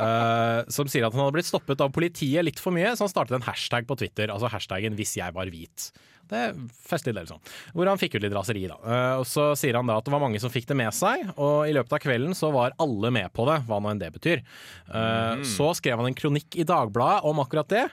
eh, 0.00 0.60
som 0.72 0.88
sier 0.88 1.04
at 1.04 1.12
han 1.12 1.26
hadde 1.26 1.36
blitt 1.36 1.50
stoppet 1.50 1.84
av 1.84 1.92
politiet 1.92 2.44
litt 2.48 2.60
for 2.62 2.76
mye, 2.76 2.94
så 2.96 3.04
han 3.04 3.12
startet 3.12 3.36
en 3.38 3.46
hashtag 3.48 3.88
på 3.88 3.98
Twitter, 4.00 4.32
altså 4.32 4.48
hashtaggen 4.52 4.96
'hvis 4.96 5.16
jeg 5.20 5.36
var 5.36 5.52
hvit'. 5.52 5.92
Det 6.34 6.44
Det 6.44 6.50
er 6.50 6.56
festlig 6.84 7.14
del 7.16 7.28
sånn. 7.30 7.40
Hvor 7.72 7.88
han 7.88 8.00
fikk 8.00 8.16
ut 8.18 8.24
litt 8.26 8.34
raseri, 8.34 8.66
da. 8.68 8.76
Eh, 8.82 9.20
og 9.22 9.26
så 9.28 9.46
sier 9.58 9.78
han 9.78 9.88
da 9.88 9.96
at 10.00 10.06
det 10.06 10.12
var 10.12 10.22
mange 10.24 10.40
som 10.42 10.52
fikk 10.52 10.66
det 10.68 10.76
med 10.76 10.92
seg, 10.96 11.22
og 11.38 11.68
i 11.70 11.72
løpet 11.76 11.94
av 11.96 12.02
kvelden 12.02 12.34
så 12.36 12.50
var 12.52 12.74
alle 12.82 13.10
med 13.14 13.30
på 13.32 13.46
det, 13.48 13.60
hva 13.68 13.78
nå 13.80 13.92
enn 13.92 14.02
det 14.02 14.10
betyr. 14.14 14.42
Mm. 14.90 15.44
Så 15.48 15.70
skrev 15.78 16.00
han 16.00 16.10
en 16.10 16.16
kronikk 16.18 16.58
i 16.60 16.66
Dagbladet 16.68 17.24
om 17.28 17.40
akkurat 17.42 17.70
det, 17.72 17.84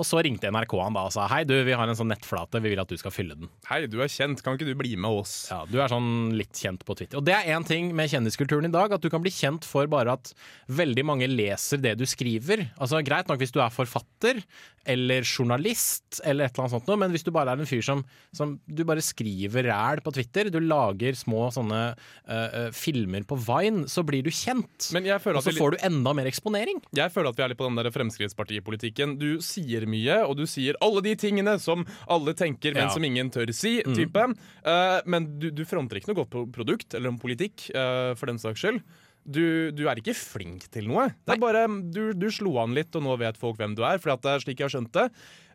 og 0.00 0.06
så 0.06 0.22
ringte 0.24 0.50
NRK 0.50 0.74
han 0.80 0.96
da 0.96 1.04
og 1.08 1.14
sa 1.14 1.26
hei 1.30 1.42
du, 1.44 1.54
vi 1.66 1.74
har 1.76 1.88
en 1.88 1.98
sånn 1.98 2.10
nettflate, 2.10 2.60
vi 2.62 2.72
vil 2.72 2.80
at 2.82 2.90
du 2.90 2.96
skal 3.00 3.12
fylle 3.14 3.36
den. 3.38 3.50
Hei, 3.68 3.82
du 3.90 3.98
er 4.02 4.10
kjent, 4.10 4.42
kan 4.44 4.56
ikke 4.56 4.70
du 4.70 4.74
bli 4.78 4.94
med 4.96 5.20
oss? 5.22 5.34
Ja, 5.52 5.62
Du 5.70 5.78
er 5.82 5.92
sånn 5.92 6.32
litt 6.38 6.56
kjent 6.56 6.84
på 6.86 6.96
Twitter. 6.98 7.20
Og 7.20 7.26
det 7.26 7.36
er 7.36 7.52
én 7.54 7.66
ting 7.66 7.92
med 7.96 8.10
kjendiskulturen 8.10 8.66
i 8.70 8.72
dag, 8.74 8.92
at 8.96 9.04
du 9.04 9.10
kan 9.12 9.22
bli 9.22 9.32
kjent 9.34 9.66
for 9.68 9.90
bare 9.90 10.16
at 10.16 10.32
veldig 10.70 11.04
mange 11.06 11.28
leser 11.30 11.82
det 11.82 11.96
du 12.00 12.06
skriver. 12.08 12.66
Altså 12.80 13.02
Greit 13.06 13.30
nok 13.30 13.42
hvis 13.42 13.54
du 13.54 13.60
er 13.62 13.74
forfatter 13.74 14.42
eller 14.88 15.26
journalist 15.26 16.22
eller 16.24 16.46
et 16.48 16.54
eller 16.54 16.64
annet 16.64 16.76
sånt 16.78 16.88
noe, 16.88 16.98
men 17.00 17.12
hvis 17.12 17.26
du 17.26 17.32
bare 17.34 17.52
er 17.52 17.60
en 17.60 17.68
fyr 17.68 17.84
som, 17.90 18.02
som 18.36 18.54
du 18.70 18.82
bare 18.88 19.02
skriver 19.04 19.68
ræl 19.68 20.00
på 20.06 20.14
Twitter, 20.16 20.48
du 20.54 20.60
lager 20.62 21.18
små 21.18 21.48
sånne 21.54 21.82
eh, 22.30 22.70
filmer 22.76 23.26
på 23.28 23.38
Vine, 23.42 23.84
så 23.90 24.04
blir 24.06 24.24
du 24.26 24.30
kjent. 24.32 24.90
Og 25.36 25.42
så 25.44 25.54
får 25.56 25.76
du 25.76 25.84
enda 25.90 26.14
mer 26.16 26.30
eksponering. 26.30 26.80
Jeg 26.96 27.12
føler 27.14 27.32
at 27.34 27.38
vi 27.40 27.44
er 27.46 27.52
litt 27.52 27.60
på 27.60 27.68
den 27.68 27.78
der 27.80 27.90
Fremskrittspartipolitikken. 27.94 29.18
Du 29.20 29.40
sier 29.44 29.86
mye, 29.90 30.22
og 30.26 30.38
du 30.40 30.46
sier 30.50 30.78
alle 30.84 31.02
de 31.04 31.16
tingene 31.20 31.56
som 31.62 31.84
alle 32.10 32.34
tenker, 32.38 32.74
men 32.76 32.86
Ja. 32.88 32.94
som 32.94 33.04
ingen 33.04 33.30
tør 33.34 33.50
si. 33.54 33.80
type. 33.90 34.22
Eh, 34.64 35.00
men 35.10 35.26
du, 35.42 35.50
du 35.50 35.64
fronter 35.68 35.98
ikke 35.98 36.12
noe 36.12 36.22
godt 36.22 36.30
på 36.32 36.46
produkt 36.54 36.94
eller 36.94 37.10
om 37.12 37.18
politikk, 37.20 37.68
uh, 37.74 38.14
for 38.18 38.30
den 38.30 38.38
saks 38.40 38.62
skyld. 38.62 38.80
Du, 39.24 39.70
du 39.76 39.84
er 39.90 39.98
ikke 40.00 40.14
flink 40.16 40.64
til 40.72 40.86
noe. 40.88 41.10
Det 41.26 41.34
er 41.36 41.40
bare, 41.42 41.66
du, 41.92 42.12
du 42.16 42.28
slo 42.32 42.54
an 42.62 42.72
litt, 42.76 42.94
og 42.96 43.04
nå 43.04 43.16
vet 43.20 43.38
folk 43.40 43.58
hvem 43.60 43.74
du 43.76 43.82
er. 43.86 44.00
For 44.00 44.14
at 44.14 44.22
det 44.24 44.32
er 44.32 44.44
slik 44.44 44.62
jeg 44.62 44.68
har 44.70 44.74
skjønt 44.74 44.94
det, 44.96 45.08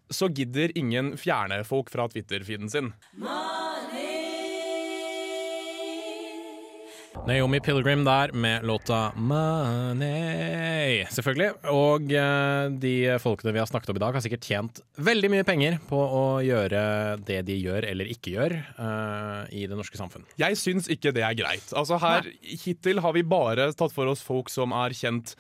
så 0.10 0.30
gidder 0.30 0.76
ingen 0.78 1.16
fjerne 1.18 1.64
folk 1.68 1.92
fra 1.94 2.08
Twitter-feeden 2.12 2.72
sin. 2.72 2.94
Naomi 7.26 7.60
Pilgrim 7.60 8.04
der 8.06 8.32
med 8.32 8.66
låta 8.66 9.12
'Money', 9.16 11.08
selvfølgelig. 11.10 11.54
Og 11.72 12.12
eh, 12.14 12.70
de 12.70 13.18
folkene 13.20 13.54
vi 13.56 13.60
har 13.60 13.66
snakket 13.66 13.90
om 13.90 13.98
i 13.98 14.04
dag, 14.04 14.14
har 14.14 14.22
sikkert 14.22 14.46
tjent 14.46 14.82
veldig 15.02 15.32
mye 15.34 15.48
penger 15.48 15.80
på 15.90 15.98
å 15.98 16.24
gjøre 16.46 16.84
det 17.26 17.42
de 17.48 17.58
gjør 17.58 17.88
eller 17.90 18.12
ikke 18.14 18.36
gjør 18.36 18.58
uh, 18.78 19.42
i 19.50 19.66
det 19.66 19.74
norske 19.74 19.98
samfunn. 19.98 20.28
Jeg 20.38 20.60
syns 20.62 20.92
ikke 20.92 21.16
det 21.16 21.26
er 21.26 21.38
greit. 21.40 21.74
Altså 21.74 21.98
her, 22.04 22.30
Hittil 22.44 23.02
har 23.02 23.18
vi 23.18 23.26
bare 23.26 23.72
tatt 23.74 23.96
for 23.96 24.12
oss 24.12 24.22
folk 24.22 24.52
som 24.54 24.76
er 24.76 24.94
kjent 24.94 25.34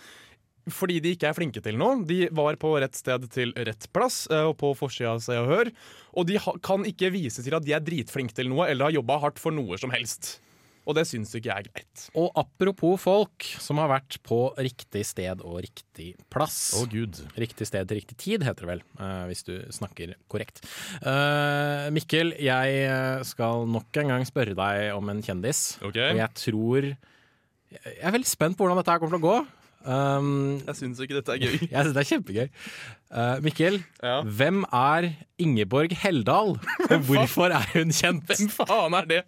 fordi 0.71 0.99
de 1.03 1.13
ikke 1.15 1.29
er 1.29 1.37
flinke 1.37 1.61
til 1.63 1.77
noe. 1.79 1.99
De 2.07 2.25
var 2.35 2.57
på 2.61 2.73
rett 2.81 2.97
sted 2.97 3.27
til 3.33 3.53
rett 3.57 3.89
plass 3.93 4.25
eh, 4.31 4.47
og 4.49 4.55
på 4.61 4.73
forsida 4.77 5.13
av 5.15 5.21
Se 5.25 5.37
og 5.37 5.51
Hør. 5.51 5.71
Og 6.17 6.27
de 6.29 6.39
kan 6.65 6.87
ikke 6.87 7.13
vise 7.13 7.45
til 7.45 7.57
at 7.57 7.65
de 7.65 7.75
er 7.75 7.85
dritflinke 7.85 8.35
til 8.35 8.49
noe 8.51 8.69
eller 8.71 8.89
har 8.89 8.97
jobba 8.97 9.21
hardt 9.27 9.41
for 9.41 9.55
noe 9.55 9.79
som 9.81 9.93
helst. 9.93 10.37
Og 10.85 10.93
det 10.93 11.07
syns 11.09 11.31
ikke 11.33 11.49
jeg 11.49 11.63
er 11.63 11.67
greit. 11.73 12.03
Og 12.13 12.29
apropos 12.37 12.99
folk 13.01 13.47
som 13.61 13.79
har 13.81 13.89
vært 13.89 14.19
på 14.25 14.37
riktig 14.53 15.01
sted 15.09 15.41
og 15.41 15.57
riktig 15.65 16.11
plass. 16.33 16.59
Å 16.77 16.83
gud. 16.89 17.23
Riktig 17.41 17.65
sted 17.71 17.89
til 17.89 17.99
riktig 18.01 18.17
tid, 18.21 18.45
heter 18.45 18.67
det 18.67 18.71
vel, 18.75 18.83
eh, 19.01 19.23
hvis 19.31 19.41
du 19.47 19.55
snakker 19.73 20.13
korrekt. 20.29 20.61
Eh, 21.01 21.89
Mikkel, 21.95 22.35
jeg 22.37 23.25
skal 23.25 23.65
nok 23.65 24.01
en 24.01 24.13
gang 24.13 24.29
spørre 24.29 24.53
deg 24.57 24.93
om 24.93 25.09
en 25.09 25.25
kjendis. 25.25 25.81
Okay. 25.81 26.13
Og 26.13 26.21
jeg 26.21 26.41
tror 26.45 26.95
Jeg 27.75 27.97
er 28.07 28.13
veldig 28.13 28.29
spent 28.29 28.55
på 28.55 28.63
hvordan 28.63 28.77
dette 28.77 28.93
her 28.93 29.01
kommer 29.01 29.17
til 29.17 29.25
å 29.25 29.29
gå. 29.29 29.64
Um, 29.85 30.57
Jeg 30.65 30.75
syns 30.79 30.99
ikke 31.03 31.19
dette 31.19 31.33
er 31.35 31.41
gøy. 31.43 31.55
jeg 31.71 31.77
synes 31.85 31.93
det 31.93 32.01
er 32.01 32.09
kjempegøy. 32.09 32.47
Uh, 33.13 33.35
Mikkel, 33.45 33.75
Ja. 34.01 34.15
hvem 34.25 34.63
er 34.73 35.11
Ingeborg 35.37 35.93
Heldal? 36.01 36.55
Og 36.91 36.99
hvorfor 37.09 37.53
er 37.53 37.67
hun 37.75 37.93
kjent? 37.93 38.25
Hvem 38.31 38.49
faen 38.55 38.97
er 38.97 39.05
det? 39.11 39.21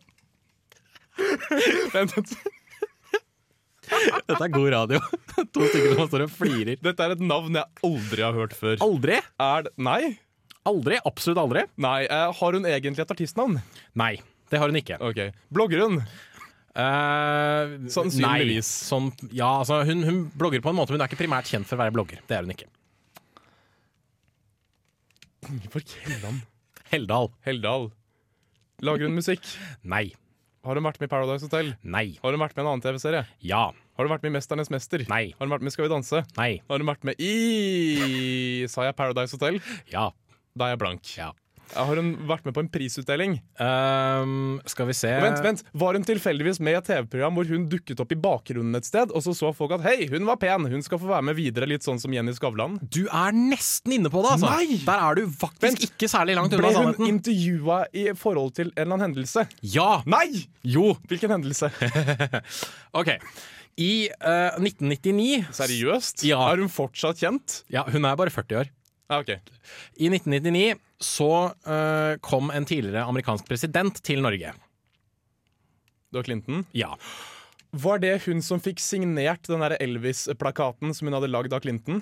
Dette 4.28 4.44
er 4.44 4.52
god 4.52 4.70
radio. 4.74 5.00
to 5.56 5.64
stykker 5.70 5.94
som 5.96 6.10
står 6.12 6.26
og 6.26 6.32
flirer. 6.36 6.76
Dette 6.84 7.06
er 7.06 7.14
et 7.16 7.22
navn 7.24 7.56
jeg 7.56 7.86
aldri 7.88 8.26
har 8.26 8.36
hørt 8.36 8.56
før. 8.58 8.76
Aldri. 8.84 9.20
Er 9.42 9.68
det 9.68 9.72
Nei? 9.80 10.02
Aldri. 10.68 10.98
Absolutt 11.08 11.40
aldri. 11.40 11.64
Nei, 11.80 12.02
uh, 12.12 12.34
Har 12.36 12.58
hun 12.58 12.66
egentlig 12.68 13.06
et 13.06 13.14
artistnavn? 13.16 13.62
Nei, 13.98 14.18
det 14.52 14.60
har 14.60 14.68
hun 14.74 14.80
ikke. 14.82 14.98
Ok, 15.08 15.22
Blogger 15.56 15.86
hun? 15.86 16.02
Eh, 16.78 17.76
Sannsynligvis. 17.90 18.68
Sånn, 18.92 19.10
ja, 19.34 19.50
altså, 19.64 19.80
hun, 19.88 20.04
hun 20.06 20.20
blogger 20.38 20.62
på 20.62 20.70
en 20.74 20.78
måte, 20.78 20.94
men 20.94 21.00
hun 21.02 21.08
er 21.08 21.10
ikke 21.12 21.24
primært 21.24 21.50
kjent 21.50 21.66
for 21.70 21.78
å 21.78 21.82
være 21.86 21.96
blogger. 21.96 22.22
Det 22.30 22.38
er 22.38 22.46
hun 22.46 22.54
ikke. 22.54 22.70
Helland. 25.48 26.44
Heldal. 26.92 27.32
Heldal. 27.48 27.90
Lager 28.86 29.08
hun 29.08 29.18
musikk? 29.18 29.44
Nei. 29.88 30.12
Har 30.68 30.78
hun 30.78 30.86
vært 30.86 31.00
med 31.02 31.08
i 31.08 31.12
Paradise 31.14 31.48
Hotel? 31.48 31.74
Nei. 31.88 32.06
Har 32.22 32.36
hun 32.36 32.42
vært 32.44 32.54
med 32.58 32.62
i 32.62 32.66
en 32.66 32.72
annen 32.74 32.84
TV-serie? 32.84 33.24
Ja. 33.48 33.64
Har 33.98 34.06
hun 34.06 34.12
vært 34.12 34.26
med 34.26 34.34
i 34.34 34.36
Mesternes 34.36 34.70
mester? 34.74 35.06
Nei. 35.10 35.32
Har 35.38 35.48
hun 35.48 35.54
vært 35.56 35.64
med 35.66 35.72
i 35.72 35.76
Skal 35.78 35.88
vi 35.88 35.94
danse? 35.96 36.22
Nei. 36.38 36.52
Har 36.68 36.84
hun 36.84 36.90
vært 36.92 37.08
med 37.08 37.22
i 37.24 38.68
Sa 38.70 38.86
jeg 38.86 38.98
Paradise 39.00 39.38
Hotel? 39.38 39.62
Ja. 39.90 40.10
Da 40.58 40.68
er 40.68 40.76
jeg 40.76 40.82
blank. 40.84 41.14
Ja. 41.18 41.32
Har 41.76 42.00
hun 42.00 42.14
vært 42.30 42.46
med 42.48 42.56
på 42.56 42.62
en 42.64 42.70
prisutdeling? 42.72 43.34
Um, 43.60 44.58
skal 44.70 44.88
vi 44.88 44.96
se 44.96 45.10
Og 45.18 45.26
vent, 45.26 45.42
vent, 45.44 45.64
Var 45.78 45.98
hun 45.98 46.06
tilfeldigvis 46.08 46.62
med 46.64 46.78
i 46.78 46.78
et 46.80 46.88
TV-program 46.88 47.36
hvor 47.38 47.50
hun 47.52 47.66
dukket 47.72 48.00
opp 48.04 48.14
i 48.16 48.18
bakgrunnen 48.24 48.78
et 48.80 48.88
sted, 48.88 49.12
og 49.12 49.26
så 49.26 49.34
så 49.36 49.52
folk 49.56 49.76
at 49.76 49.84
hei, 49.86 50.08
hun 50.12 50.26
var 50.30 50.40
pen, 50.42 50.66
hun 50.72 50.86
skal 50.86 51.02
få 51.02 51.10
være 51.12 51.26
med 51.28 51.38
videre, 51.38 51.68
litt 51.70 51.84
sånn 51.86 52.00
som 52.02 52.14
Jenny 52.16 52.32
Skavlan? 52.38 52.80
Du 52.82 53.04
er 53.12 53.36
nesten 53.36 53.98
inne 53.98 54.12
på 54.14 54.24
det, 54.24 54.32
altså. 54.38 54.54
Nei! 54.56 54.80
Der 54.88 55.04
er 55.10 55.20
du 55.20 55.28
faktisk 55.44 55.68
Vent. 55.68 55.84
ikke 55.90 56.10
særlig 56.12 56.38
langt 56.40 56.56
unna 56.56 56.64
Ble 56.64 56.72
hun 56.78 56.90
sannheten. 56.94 57.12
intervjua 57.18 57.82
i 57.92 58.08
forhold 58.18 58.56
til 58.62 58.72
en 58.72 58.78
eller 58.86 58.96
annen 58.96 59.08
hendelse? 59.10 59.46
Ja! 59.76 59.90
Nei! 60.08 60.48
Jo. 60.64 60.94
Hvilken 61.12 61.36
hendelse? 61.36 61.70
OK. 63.00 63.14
I 63.78 63.92
uh, 64.24 64.58
1999 64.58 65.52
Seriøst? 65.54 66.24
Ja. 66.26 66.40
Er 66.50 66.64
hun 66.64 66.72
fortsatt 66.74 67.20
kjent? 67.22 67.60
Ja, 67.74 67.84
hun 67.92 68.08
er 68.10 68.18
bare 68.18 68.34
40 68.34 68.64
år. 68.64 68.72
Ja, 69.08 69.22
okay. 69.22 69.40
I 69.96 70.10
1999 70.12 70.76
så 71.00 71.32
uh, 71.68 72.18
kom 72.26 72.52
en 72.52 72.66
tidligere 72.68 73.06
amerikansk 73.08 73.48
president 73.48 74.02
til 74.04 74.22
Norge. 74.26 74.52
Det 76.08 76.20
var 76.20 76.28
Clinton. 76.28 76.66
Ja. 76.76 76.94
Var 77.72 78.00
det 78.04 78.14
hun 78.26 78.42
som 78.44 78.62
fikk 78.64 78.80
signert 78.84 79.48
den 79.48 79.64
Elvis-plakaten 79.64 80.96
som 80.96 81.08
hun 81.08 81.18
hadde 81.18 81.32
lagd 81.32 81.56
av 81.56 81.64
Clinton? 81.64 82.02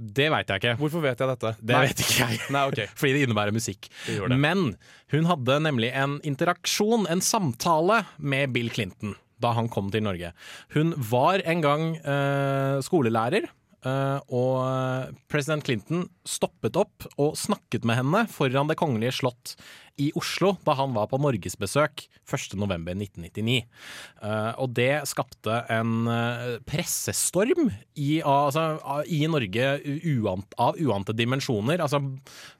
Det 0.00 0.30
veit 0.32 0.48
jeg 0.48 0.62
ikke. 0.62 0.76
Hvorfor 0.80 1.02
vet 1.04 1.20
jeg 1.20 1.28
dette? 1.28 1.52
Det 1.60 1.74
Nei. 1.76 1.80
vet 1.88 2.02
ikke 2.04 2.18
jeg. 2.24 2.40
Nei, 2.54 2.66
okay. 2.70 2.88
Fordi 3.00 3.16
det 3.16 3.24
innebærer 3.26 3.52
musikk. 3.52 3.90
Det 4.06 4.16
det. 4.16 4.38
Men 4.40 4.70
hun 5.12 5.28
hadde 5.28 5.58
nemlig 5.66 5.90
en 5.92 6.16
interaksjon, 6.24 7.04
en 7.10 7.20
samtale, 7.24 8.04
med 8.16 8.54
Bill 8.56 8.72
Clinton 8.72 9.16
da 9.40 9.54
han 9.56 9.70
kom 9.72 9.88
til 9.92 10.04
Norge. 10.04 10.34
Hun 10.74 10.92
var 11.10 11.40
en 11.48 11.62
gang 11.64 11.84
eh, 11.96 12.76
skolelærer. 12.84 13.46
Eh, 13.86 14.18
og 14.28 15.14
president 15.30 15.64
Clinton 15.66 16.06
stoppet 16.26 16.78
opp 16.80 17.06
og 17.16 17.36
snakket 17.38 17.86
med 17.88 18.00
henne 18.00 18.24
foran 18.30 18.70
Det 18.70 18.78
kongelige 18.80 19.16
slott 19.20 19.54
i 20.00 20.08
Oslo 20.16 20.54
da 20.64 20.74
han 20.78 20.94
var 20.96 21.08
på 21.10 21.18
norgesbesøk 21.20 22.06
1.11.1999. 22.30 23.56
Uh, 24.22 24.52
og 24.62 24.72
det 24.76 25.02
skapte 25.10 25.60
en 25.72 26.08
eh, 26.08 26.56
pressestorm 26.68 27.68
i, 27.98 28.20
altså, 28.22 28.78
i 29.10 29.24
Norge 29.30 29.72
uant, 30.22 30.56
av 30.60 30.78
uante 30.80 31.16
dimensjoner. 31.16 31.82
Altså, 31.82 32.00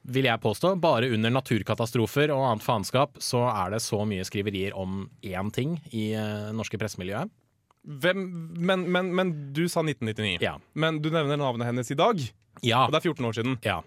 vil 0.03 0.29
jeg 0.29 0.43
påstå, 0.43 0.75
bare 0.83 1.13
under 1.15 1.33
naturkatastrofer 1.39 2.35
og 2.35 2.45
annet 2.49 2.67
faenskap 2.67 3.21
så 3.23 3.47
er 3.53 3.77
det 3.77 3.85
så 3.85 4.03
mye 4.09 4.27
skriverier 4.27 4.77
om 4.77 5.05
én 5.23 5.55
ting 5.55 5.79
i 5.95 6.11
norske 6.57 6.81
pressemiljøet. 6.81 7.31
Hvem, 7.87 8.27
men, 8.61 8.85
men, 8.93 9.15
men 9.17 9.31
du 9.57 9.65
sa 9.69 9.81
1999. 9.81 10.39
Ja. 10.45 10.59
Men 10.75 11.01
du 11.01 11.09
nevner 11.11 11.41
navnet 11.41 11.71
hennes 11.71 11.91
i 11.91 11.97
dag, 11.99 12.21
Ja. 12.67 12.85
og 12.87 12.93
det 12.93 13.01
er 13.01 13.09
14 13.13 13.25
år 13.31 13.41
siden. 13.41 13.59
ja. 13.65 13.81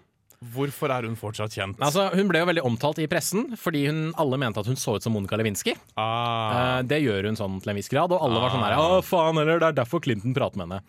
Hvorfor 0.52 0.92
er 0.92 1.06
hun 1.08 1.14
fortsatt 1.16 1.54
kjent? 1.56 1.78
Altså, 1.80 2.02
hun 2.12 2.28
ble 2.28 2.42
jo 2.42 2.46
veldig 2.50 2.64
omtalt 2.68 2.98
i 3.00 3.06
pressen 3.08 3.54
fordi 3.56 3.86
hun, 3.86 4.00
alle 4.20 4.36
mente 4.36 4.60
at 4.60 4.66
hun 4.68 4.76
så 4.76 4.96
ut 4.98 5.02
som 5.06 5.14
Monica 5.16 5.38
Lewinsky. 5.40 5.72
ah. 5.96 6.80
Uh, 6.80 6.82
det 6.84 6.98
gjør 7.00 7.30
hun 7.30 7.38
sånn 7.38 7.54
til 7.64 7.72
en 7.72 7.78
viss 7.78 7.88
grad, 7.88 8.12
og 8.12 8.20
alle 8.20 8.42
var 8.42 8.52
sånn 8.52 8.64
her 8.66 8.74
Å, 8.76 8.98
faen, 9.06 9.38
heller, 9.40 9.62
det 9.62 9.70
er 9.70 9.78
derfor 9.78 10.02
Clinton 10.04 10.34
prater 10.36 10.60
med 10.60 10.66
henne. 10.68 10.82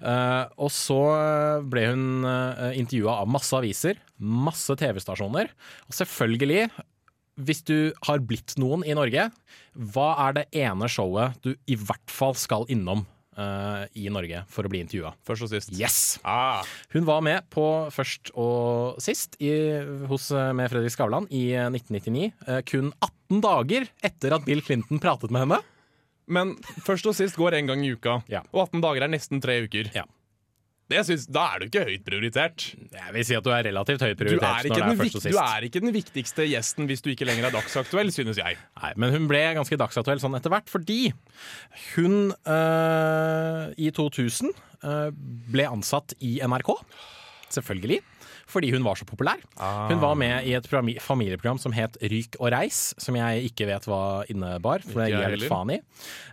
Uh, 0.00 0.46
og 0.64 0.72
så 0.72 0.96
ble 1.68 1.84
hun 1.90 2.06
uh, 2.24 2.70
intervjua 2.78 3.18
av 3.20 3.28
masse 3.28 3.52
aviser, 3.58 4.00
masse 4.16 4.78
TV-stasjoner, 4.80 5.52
og 5.90 5.98
selvfølgelig 5.98 6.70
hvis 7.40 7.62
du 7.64 7.92
har 8.06 8.20
blitt 8.20 8.56
noen 8.60 8.84
i 8.84 8.94
Norge, 8.96 9.30
hva 9.94 10.08
er 10.28 10.36
det 10.36 10.46
ene 10.64 10.88
showet 10.90 11.38
du 11.44 11.54
i 11.66 11.78
hvert 11.80 12.12
fall 12.12 12.36
skal 12.38 12.68
innom 12.72 13.06
Uh, 13.32 13.86
i 13.96 14.10
Norge 14.12 14.42
for 14.52 14.68
å 14.68 14.68
bli 14.68 14.82
intervjua? 14.84 15.14
Først 15.24 15.46
og 15.46 15.48
sist. 15.48 15.70
Yes! 15.72 16.18
Ah. 16.20 16.60
Hun 16.92 17.06
var 17.08 17.22
med 17.24 17.46
på 17.48 17.64
først 17.88 18.28
og 18.36 18.98
sist 19.00 19.38
i, 19.40 19.48
hos, 20.10 20.26
med 20.52 20.68
Fredrik 20.68 20.92
Skavlan 20.92 21.24
i 21.32 21.46
eh, 21.56 21.64
1999. 21.72 22.26
Uh, 22.44 22.58
kun 22.68 22.90
18 23.00 23.40
dager 23.40 23.88
etter 24.04 24.36
at 24.36 24.44
Bill 24.44 24.60
Clinton 24.60 25.00
pratet 25.00 25.32
med 25.32 25.46
henne. 25.46 25.62
Men 26.28 26.52
først 26.84 27.08
og 27.08 27.16
sist 27.16 27.40
går 27.40 27.56
én 27.56 27.72
gang 27.72 27.80
i 27.80 27.94
uka, 27.96 28.18
Ja. 28.28 28.44
og 28.52 28.66
18 28.66 28.84
dager 28.84 29.06
er 29.08 29.14
nesten 29.16 29.40
tre 29.40 29.62
uker. 29.64 29.88
Ja. 29.96 30.04
Synes, 31.06 31.24
da 31.32 31.46
er 31.54 31.62
du 31.62 31.68
ikke 31.70 31.84
høyt 31.88 32.04
prioritert. 32.06 32.66
Jeg 32.92 33.14
vil 33.16 33.24
si 33.28 33.36
at 33.38 33.46
du 33.46 33.50
er 33.54 33.64
relativt 33.68 34.04
høyt 34.04 34.16
Du 34.18 34.24
prioritert 34.24 34.66
er, 34.66 34.68
den 34.68 34.82
er 34.82 35.00
først 35.00 35.16
vik- 35.16 35.16
og 35.16 35.26
du 35.32 35.40
er 35.42 35.66
ikke 35.68 35.82
den 35.84 35.94
viktigste 35.96 36.46
gjesten 36.50 36.90
hvis 36.90 37.02
du 37.04 37.10
ikke 37.12 37.28
lenger 37.28 37.48
er 37.48 37.56
dagsaktuell, 37.56 38.12
synes 38.14 38.40
jeg. 38.42 38.58
Nei, 38.82 38.92
men 38.96 39.14
hun 39.16 39.28
ble 39.30 39.42
ganske 39.58 39.78
dagsaktuell 39.80 40.20
sånn 40.22 40.36
etter 40.38 40.52
hvert, 40.52 40.68
fordi 40.72 41.00
hun 41.94 42.32
øh, 42.32 43.64
i 43.80 43.90
2000 43.94 44.52
øh, 44.84 45.10
ble 45.52 45.68
ansatt 45.70 46.14
i 46.20 46.36
NRK. 46.44 46.74
Selvfølgelig. 47.52 48.00
Fordi 48.52 48.72
hun 48.74 48.84
var 48.84 48.98
så 48.98 49.06
populær. 49.08 49.40
Hun 49.88 50.00
var 50.02 50.16
med 50.18 50.46
i 50.48 50.54
et 50.56 50.66
familieprogram 50.68 51.60
som 51.60 51.72
het 51.76 51.96
Ryk 52.02 52.36
og 52.40 52.50
reis, 52.52 52.80
som 53.00 53.16
jeg 53.16 53.48
ikke 53.48 53.68
vet 53.70 53.86
hva 53.88 54.02
innebar, 54.32 54.84
for 54.84 55.02
det 55.02 55.12
gir 55.12 55.24
jeg 55.24 55.40
litt 55.40 55.50
faen 55.50 55.72
i. 55.72 55.78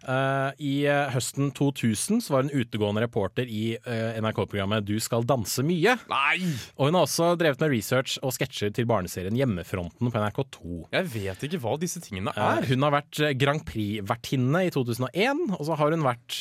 Uh, 0.04 0.50
I 0.64 0.74
eh, 0.90 1.12
høsten 1.14 1.52
2000 1.56 2.24
så 2.24 2.34
var 2.34 2.46
hun 2.46 2.54
utegående 2.56 3.04
reporter 3.04 3.50
i 3.50 3.76
uh, 3.78 4.18
NRK-programmet 4.20 4.88
Du 4.88 4.96
skal 5.04 5.28
danse 5.28 5.64
mye. 5.66 5.96
Nei! 6.12 6.38
Og 6.78 6.90
hun 6.90 6.98
har 6.98 7.08
også 7.08 7.34
drevet 7.40 7.62
med 7.64 7.74
research 7.76 8.18
og 8.26 8.34
sketsjer 8.36 8.74
til 8.76 8.88
barneserien 8.90 9.38
Hjemmefronten 9.38 10.10
på 10.10 10.24
NRK2. 10.24 10.80
Jeg 10.96 11.10
vet 11.14 11.46
ikke 11.48 11.62
hva 11.64 11.76
disse 11.82 12.02
tingene 12.04 12.34
er. 12.36 12.64
er. 12.64 12.70
Hun 12.72 12.88
har 12.88 12.96
vært 12.98 13.22
Grand 13.40 13.64
Prix-vertinne 13.68 14.66
i 14.68 14.74
2001, 14.74 15.46
og 15.60 15.64
så 15.68 15.78
har 15.80 15.96
hun 15.96 16.06
vært 16.08 16.40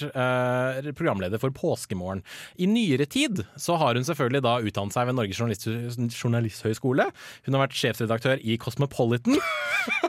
programleder 0.98 1.42
for 1.42 1.54
Påskemorgen. 1.54 2.24
I 2.58 2.68
nyere 2.70 3.06
tid 3.10 3.42
så 3.60 3.76
har 3.80 3.98
hun 3.98 4.06
selvfølgelig 4.06 4.44
da 4.46 4.56
utdannet 4.64 4.96
seg 4.96 5.08
ved 5.10 5.18
Norges 5.18 5.40
Journalist 5.40 5.67
journalisthøgskole. 6.14 7.08
Hun 7.46 7.56
har 7.56 7.66
vært 7.66 7.76
sjefsredaktør 7.78 8.42
i 8.42 8.58
Cosmopolitan, 8.60 9.38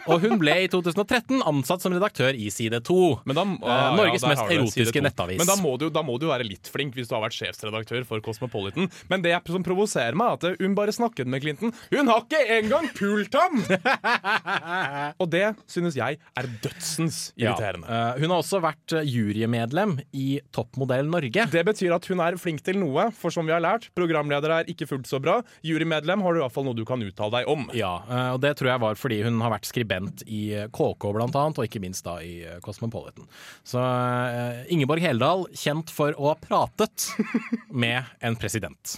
og 0.09 0.23
hun 0.23 0.37
ble 0.41 0.55
i 0.65 0.69
2013 0.71 1.43
ansatt 1.49 1.83
som 1.83 1.95
redaktør 1.95 2.35
i 2.35 2.49
Side 2.53 2.81
2. 2.87 2.99
Men 3.29 3.39
da, 3.39 3.45
ah, 3.63 3.89
Norges 3.97 4.25
ja, 4.25 4.33
mest 4.33 4.53
erotiske 4.55 5.03
nettavis. 5.03 5.41
Men 5.41 5.49
da 5.49 5.57
må, 5.61 5.75
du, 5.81 5.87
da 5.93 6.03
må 6.05 6.17
du 6.21 6.27
være 6.31 6.47
litt 6.47 6.69
flink 6.71 6.97
hvis 6.97 7.09
du 7.09 7.15
har 7.17 7.23
vært 7.25 7.37
sjefsredaktør 7.37 8.05
for 8.09 8.23
Cosmopolitan. 8.25 8.89
Men 9.11 9.25
det 9.25 9.35
som 9.49 9.65
provoserer 9.65 10.17
meg, 10.19 10.35
er 10.43 10.55
at 10.55 10.63
hun 10.63 10.75
bare 10.77 10.93
snakket 10.95 11.29
med 11.29 11.43
Clinton. 11.43 11.73
Hun 11.93 12.11
har 12.11 12.25
ikke 12.25 12.43
engang 12.59 12.89
pult 12.97 13.37
ham! 13.39 13.61
Og 15.21 15.29
det 15.31 15.45
synes 15.69 15.97
jeg 15.97 16.19
er 16.19 16.49
dødsens 16.63 17.21
irriterende. 17.39 17.87
Ja, 17.89 18.13
hun 18.19 18.31
har 18.31 18.43
også 18.43 18.61
vært 18.63 18.95
eh, 18.97 19.07
jurymedlem 19.07 19.97
i 20.15 20.39
Toppmodell 20.55 21.09
Norge. 21.09 21.45
Det 21.51 21.63
betyr 21.67 21.95
at 21.95 22.07
hun 22.09 22.21
er 22.23 22.37
flink 22.41 22.63
til 22.65 22.79
noe, 22.81 23.09
for 23.15 23.33
som 23.33 23.47
vi 23.47 23.55
har 23.55 23.63
lært, 23.63 23.89
programledere 23.97 24.61
er 24.61 24.71
ikke 24.71 24.87
fullt 24.89 25.09
så 25.09 25.21
bra. 25.23 25.39
Jurymedlem 25.65 26.23
har 26.23 26.33
du 26.33 26.39
i 26.39 26.43
hvert 26.43 26.55
fall 26.55 26.67
noe 26.67 26.77
du 26.77 26.85
kan 26.87 27.01
uttale 27.03 27.39
deg 27.39 27.51
om. 27.51 27.67
Ja, 27.77 27.93
eh, 28.07 28.29
og 28.35 28.41
det 28.43 28.55
tror 28.59 28.71
jeg 28.71 28.83
var 28.83 28.99
fordi 28.99 29.19
hun 29.25 29.39
har 29.43 29.53
vært 29.53 29.69
skribent 29.69 30.23
i 30.27 30.41
eh, 30.55 30.69
KK 30.71 31.09
blant 31.15 31.35
annet, 31.35 31.59
og 31.59 31.67
ikke 31.67 31.81
minst 31.83 32.05
da 32.07 32.17
i 32.23 32.39
eh, 32.45 32.59
Cosmopolitan. 32.65 33.27
Så 33.67 33.81
eh, 33.83 34.63
Ingeborg 34.73 35.03
Heldal, 35.03 35.47
kjent 35.57 35.93
for 35.93 36.15
å 36.17 36.31
ha 36.31 36.37
pratet 36.39 37.09
med 37.83 38.03
en 38.23 38.39
president. 38.39 38.97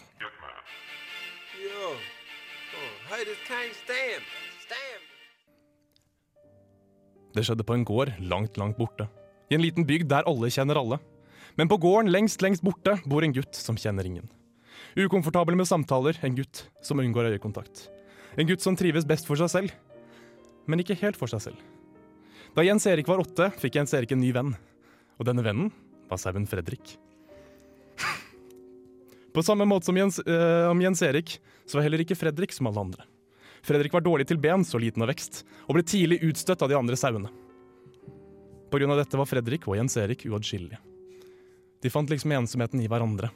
Det 7.32 7.46
skjedde 7.48 7.64
på 7.64 7.76
en 7.78 7.88
gård 7.88 8.12
langt, 8.20 8.58
langt 8.60 8.78
borte. 8.80 9.08
I 9.52 9.56
en 9.56 9.64
liten 9.64 9.88
bygd 9.88 10.10
der 10.12 10.28
alle 10.28 10.52
kjenner 10.52 10.80
alle. 10.80 11.00
Men 11.60 11.72
på 11.72 11.80
gården 11.84 12.12
lengst, 12.12 12.44
lengst 12.44 12.64
borte 12.64 12.98
bor 13.06 13.24
en 13.24 13.36
gutt 13.36 13.56
som 13.56 13.80
kjenner 13.80 14.08
ingen. 14.08 14.28
Ukomfortabel 15.00 15.56
med 15.56 15.68
samtaler, 15.70 16.18
en 16.22 16.36
gutt 16.36 16.66
som 16.84 17.00
unngår 17.00 17.34
øyekontakt. 17.34 17.88
En 18.38 18.48
gutt 18.48 18.64
som 18.64 18.76
trives 18.80 19.08
best 19.08 19.28
for 19.28 19.40
seg 19.40 19.52
selv, 19.52 19.78
men 20.68 20.84
ikke 20.84 21.00
helt 21.02 21.20
for 21.20 21.32
seg 21.32 21.44
selv. 21.44 21.62
Da 22.56 22.66
Jens 22.66 22.86
Erik 22.90 23.08
var 23.08 23.22
åtte, 23.24 23.48
fikk 23.62 23.80
Jens 23.80 23.94
Erik 23.96 24.12
en 24.12 24.22
ny 24.24 24.34
venn. 24.36 24.52
Og 25.20 25.28
denne 25.28 25.44
vennen 25.46 25.72
var 26.10 26.20
sauen 26.20 26.48
Fredrik. 26.50 26.98
På 29.36 29.44
samme 29.46 29.68
måte 29.70 29.88
som 29.88 29.98
Jens, 29.98 30.20
øh, 30.26 30.68
om 30.72 30.82
Jens 30.84 31.04
Erik, 31.08 31.38
så 31.66 31.80
var 31.80 31.88
heller 31.88 32.04
ikke 32.04 32.18
Fredrik 32.20 32.56
som 32.56 32.68
alle 32.68 32.84
andre. 32.84 33.08
Fredrik 33.64 33.94
var 33.94 34.04
dårlig 34.04 34.28
til 34.28 34.42
ben, 34.42 34.66
så 34.66 34.82
liten 34.82 35.06
av 35.06 35.12
vekst, 35.12 35.44
og 35.70 35.78
ble 35.78 35.86
tidlig 35.86 36.20
utstøtt 36.28 36.64
av 36.66 36.72
de 36.72 36.80
andre 36.80 36.98
sauene. 37.00 37.32
På 38.72 38.80
grunn 38.80 38.92
av 38.92 39.00
dette 39.00 39.20
var 39.20 39.30
Fredrik 39.30 39.68
og 39.70 39.78
Jens 39.78 39.98
Erik 40.02 40.26
uatskillelige. 40.26 40.80
De 41.82 41.90
fant 41.90 42.10
liksom 42.10 42.34
ensomheten 42.36 42.82
i 42.82 42.90
hverandre. 42.90 43.32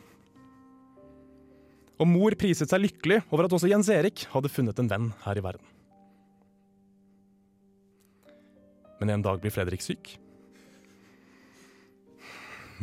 Og 1.96 2.10
mor 2.10 2.36
priset 2.36 2.72
seg 2.72 2.84
lykkelig 2.84 3.22
over 3.30 3.48
at 3.48 3.56
også 3.56 3.70
Jens 3.72 3.90
Erik 3.94 4.26
hadde 4.34 4.52
funnet 4.52 4.80
en 4.82 4.92
venn 4.92 5.10
her 5.24 5.40
i 5.40 5.44
verden. 5.46 5.74
Men 9.00 9.16
en 9.16 9.26
dag 9.26 9.42
blir 9.44 9.54
Fredrik 9.54 9.84
syk. 9.84 10.16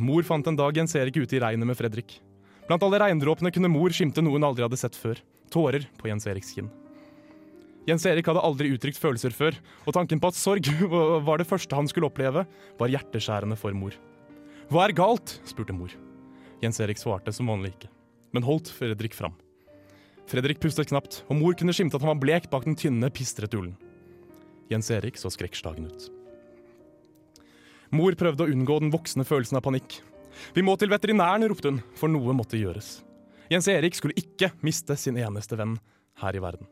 Mor 0.01 0.25
fant 0.25 0.47
en 0.49 0.57
dag 0.57 0.77
Jens 0.77 0.95
Erik 0.97 1.19
ute 1.21 1.37
i 1.37 1.41
regnet 1.43 1.69
med 1.69 1.77
Fredrik. 1.77 2.21
Blant 2.69 2.85
alle 2.87 3.01
regndråpene 3.03 3.53
kunne 3.53 3.69
mor 3.73 3.93
skimte 3.93 4.23
noe 4.25 4.39
hun 4.39 4.47
aldri 4.49 4.65
hadde 4.65 4.81
sett 4.81 4.97
før. 4.97 5.21
Tårer 5.53 5.85
på 5.99 6.09
Jens 6.09 6.25
Eriks 6.31 6.55
kinn. 6.57 6.71
Jens 7.89 8.07
Erik 8.07 8.29
hadde 8.31 8.45
aldri 8.47 8.71
uttrykt 8.73 9.01
følelser 9.01 9.35
før, 9.35 9.57
og 9.85 9.97
tanken 9.97 10.21
på 10.23 10.31
at 10.31 10.39
sorg 10.39 10.69
var 11.27 11.43
det 11.43 11.49
første 11.51 11.77
han 11.77 11.91
skulle 11.91 12.09
oppleve, 12.09 12.47
var 12.79 12.93
hjerteskjærende 12.95 13.59
for 13.59 13.75
mor. 13.77 13.97
Hva 14.71 14.87
er 14.87 14.95
galt? 14.97 15.35
spurte 15.49 15.75
mor. 15.77 15.93
Jens 16.63 16.79
Erik 16.81 17.01
svarte 17.01 17.35
som 17.35 17.51
vanlig 17.51 17.75
ikke, 17.75 17.91
men 18.33 18.47
holdt 18.47 18.71
Fredrik 18.73 19.15
fram. 19.17 19.35
Fredrik 20.31 20.61
pustet 20.63 20.89
knapt, 20.89 21.23
og 21.29 21.39
mor 21.39 21.57
kunne 21.59 21.75
skimte 21.77 21.99
at 21.99 22.05
han 22.05 22.15
var 22.15 22.23
blek 22.23 22.49
bak 22.53 22.65
den 22.67 22.79
tynne, 22.79 23.11
pistrete 23.13 23.59
ullen. 23.59 23.77
Jens 24.73 24.91
Erik 24.95 25.19
så 25.21 25.31
skrekkslagen 25.33 25.91
ut. 25.91 26.09
Mor 27.93 28.17
prøvde 28.17 28.47
å 28.47 28.53
unngå 28.53 28.79
den 28.81 28.93
voksende 28.93 29.27
følelsen 29.29 29.59
av 29.59 29.67
panikk. 29.67 29.99
Vi 30.57 30.65
må 30.65 30.79
til 30.81 30.89
veterinæren, 30.93 31.45
ropte 31.51 31.69
hun, 31.69 31.83
for 31.99 32.09
noe 32.09 32.33
måtte 32.37 32.61
gjøres. 32.61 33.03
Jens 33.53 33.69
Erik 33.69 33.99
skulle 33.99 34.17
ikke 34.17 34.55
miste 34.65 34.97
sin 34.97 35.19
eneste 35.21 35.59
venn 35.61 35.77
her 36.23 36.39
i 36.39 36.41
verden. 36.41 36.71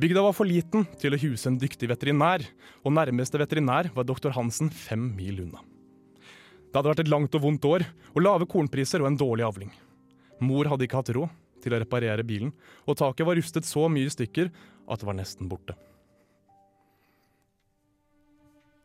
Bygda 0.00 0.22
var 0.24 0.32
for 0.32 0.48
liten 0.48 0.86
til 1.02 1.12
å 1.12 1.20
huse 1.20 1.50
en 1.50 1.58
dyktig 1.60 1.90
veterinær, 1.90 2.46
og 2.86 2.94
nærmeste 2.96 3.36
veterinær 3.42 3.90
var 3.92 4.06
doktor 4.08 4.32
Hansen 4.32 4.70
fem 4.72 5.10
mil 5.18 5.42
unna. 5.44 5.60
Det 6.70 6.78
hadde 6.78 6.92
vært 6.92 7.02
et 7.02 7.10
langt 7.10 7.36
og 7.36 7.42
vondt 7.44 7.66
år, 7.66 7.84
og 8.14 8.24
lave 8.24 8.48
kornpriser 8.48 9.02
og 9.02 9.10
en 9.10 9.18
dårlig 9.20 9.44
avling. 9.44 9.72
Mor 10.40 10.70
hadde 10.70 10.86
ikke 10.86 11.00
hatt 11.00 11.12
råd 11.14 11.30
til 11.60 11.76
å 11.76 11.80
reparere 11.82 12.24
bilen, 12.24 12.52
og 12.88 12.96
taket 12.98 13.26
var 13.28 13.36
rustet 13.36 13.68
så 13.68 13.86
mye 13.92 14.08
i 14.08 14.12
stykker 14.12 14.48
at 14.90 15.02
det 15.02 15.08
var 15.08 15.18
nesten 15.18 15.48
borte. 15.50 15.76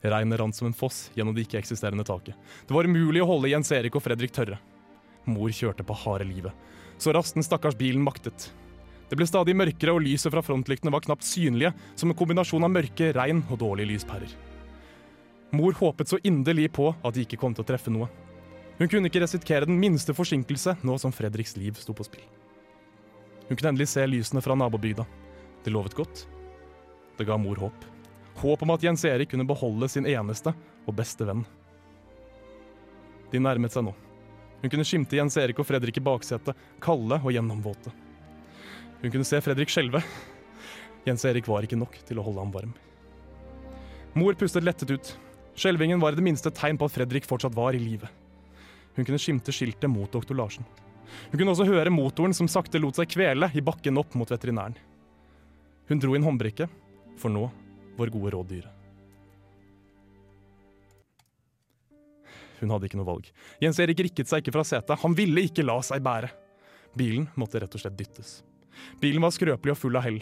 Regnet 0.06 0.38
rant 0.38 0.56
som 0.56 0.68
en 0.70 0.76
foss 0.76 1.10
gjennom 1.16 1.34
det 1.34 1.48
ikke-eksisterende 1.48 2.06
taket. 2.06 2.36
Det 2.68 2.76
var 2.76 2.86
umulig 2.86 3.24
å 3.24 3.30
holde 3.30 3.50
Jens 3.50 3.72
Erik 3.74 3.96
og 3.98 4.04
Fredrik 4.06 4.36
tørre. 4.36 4.60
Mor 5.26 5.50
kjørte 5.50 5.86
på 5.88 5.96
harde 6.04 6.28
livet, 6.30 6.54
så 7.02 7.16
raskt 7.16 7.40
den 7.40 7.48
stakkars 7.48 7.78
bilen 7.80 8.04
maktet. 8.06 8.52
Det 9.10 9.18
ble 9.18 9.26
stadig 9.30 9.56
mørkere, 9.58 9.94
og 9.96 10.04
lyset 10.06 10.34
fra 10.34 10.44
frontlyktene 10.46 10.94
var 10.94 11.04
knapt 11.06 11.26
synlige, 11.26 11.74
som 11.98 12.12
en 12.12 12.18
kombinasjon 12.18 12.66
av 12.66 12.74
mørke, 12.74 13.12
regn 13.16 13.44
og 13.50 13.60
dårlige 13.62 13.94
lyspærer. 13.94 14.36
Mor 15.56 15.74
håpet 15.78 16.10
så 16.10 16.20
inderlig 16.26 16.72
på 16.76 16.90
at 16.92 17.16
de 17.16 17.26
ikke 17.26 17.40
kom 17.42 17.54
til 17.56 17.66
å 17.66 17.70
treffe 17.70 17.94
noe. 17.94 18.10
Hun 18.78 18.90
kunne 18.92 19.08
ikke 19.08 19.22
risikere 19.24 19.68
den 19.70 19.80
minste 19.80 20.14
forsinkelse 20.16 20.76
nå 20.84 20.98
som 21.00 21.14
Fredriks 21.16 21.56
liv 21.56 21.78
sto 21.80 21.96
på 21.96 22.06
spill. 22.08 22.26
Hun 23.48 23.56
kunne 23.56 23.72
endelig 23.72 23.88
se 23.94 24.04
lysene 24.08 24.44
fra 24.44 24.58
nabobygda. 24.58 25.06
Det 25.64 25.72
lovet 25.74 25.96
godt. 25.96 26.26
Det 27.16 27.28
ga 27.28 27.38
mor 27.40 27.60
håp. 27.62 27.86
Håp 28.42 28.64
om 28.66 28.74
at 28.74 28.84
Jens 28.84 29.06
Erik 29.08 29.32
kunne 29.32 29.48
beholde 29.48 29.88
sin 29.90 30.08
eneste 30.10 30.52
og 30.86 30.98
beste 30.98 31.28
venn. 31.28 31.46
De 33.32 33.40
nærmet 33.40 33.72
seg 33.72 33.86
nå. 33.88 33.94
Hun 34.62 34.72
kunne 34.72 34.88
skimte 34.88 35.16
Jens 35.16 35.38
Erik 35.40 35.60
og 35.62 35.68
Fredrik 35.70 36.00
i 36.00 36.04
baksetet, 36.04 36.58
kalde 36.84 37.20
og 37.22 37.32
gjennomvåte. 37.32 37.94
Hun 39.02 39.12
kunne 39.14 39.28
se 39.28 39.40
Fredrik 39.46 39.72
skjelve. 39.72 40.02
Jens 41.06 41.24
Erik 41.30 41.48
var 41.48 41.64
ikke 41.64 41.80
nok 41.80 41.96
til 42.08 42.20
å 42.20 42.26
holde 42.26 42.44
ham 42.44 42.54
varm. 42.54 42.76
Mor 44.18 44.36
pustet 44.40 44.66
lettet 44.66 44.92
ut. 44.92 45.16
Skjelvingen 45.56 46.02
var 46.02 46.16
i 46.16 46.20
det 46.20 46.26
minste 46.26 46.52
tegn 46.52 46.80
på 46.80 46.90
at 46.90 46.96
Fredrik 46.96 47.28
fortsatt 47.30 47.56
var 47.56 47.78
i 47.78 47.80
live. 47.80 48.10
Hun 48.96 49.06
kunne 49.06 49.20
skimte 49.22 49.54
skiltet 49.56 49.92
mot 49.92 50.12
doktor 50.12 50.38
Larsen. 50.38 50.66
Hun 51.32 51.40
kunne 51.40 51.54
også 51.54 51.68
høre 51.68 51.94
motoren 51.94 52.34
som 52.36 52.50
sakte 52.52 52.80
lot 52.82 52.98
seg 52.98 53.12
kvele 53.12 53.52
i 53.54 53.64
bakken 53.64 54.00
opp 54.02 54.16
mot 54.18 54.32
veterinæren. 54.32 54.78
Hun 55.90 56.02
dro 56.02 56.16
inn 56.18 56.26
håndbrekket, 56.26 56.72
for 57.20 57.32
nå 57.32 57.46
var 58.00 58.12
gode 58.14 58.34
råd 58.34 58.50
dyre. 58.50 58.72
Hun 62.62 62.72
hadde 62.72 62.88
ikke 62.88 62.98
noe 63.00 63.08
valg. 63.08 63.30
Jens 63.62 63.80
Erik 63.84 64.02
rikket 64.08 64.32
seg 64.32 64.42
ikke 64.42 64.56
fra 64.56 64.64
setet. 64.66 64.98
Han 65.04 65.16
ville 65.18 65.44
ikke 65.46 65.66
la 65.66 65.76
seg 65.86 66.04
bære. 66.04 66.32
Bilen 66.96 67.28
måtte 67.36 67.60
rett 67.62 67.76
og 67.76 67.84
slett 67.84 67.98
dyttes. 68.00 68.40
Bilen 69.02 69.24
var 69.24 69.34
skrøpelig 69.36 69.76
og 69.76 69.80
full 69.80 70.00
av 70.00 70.06
hell. 70.08 70.22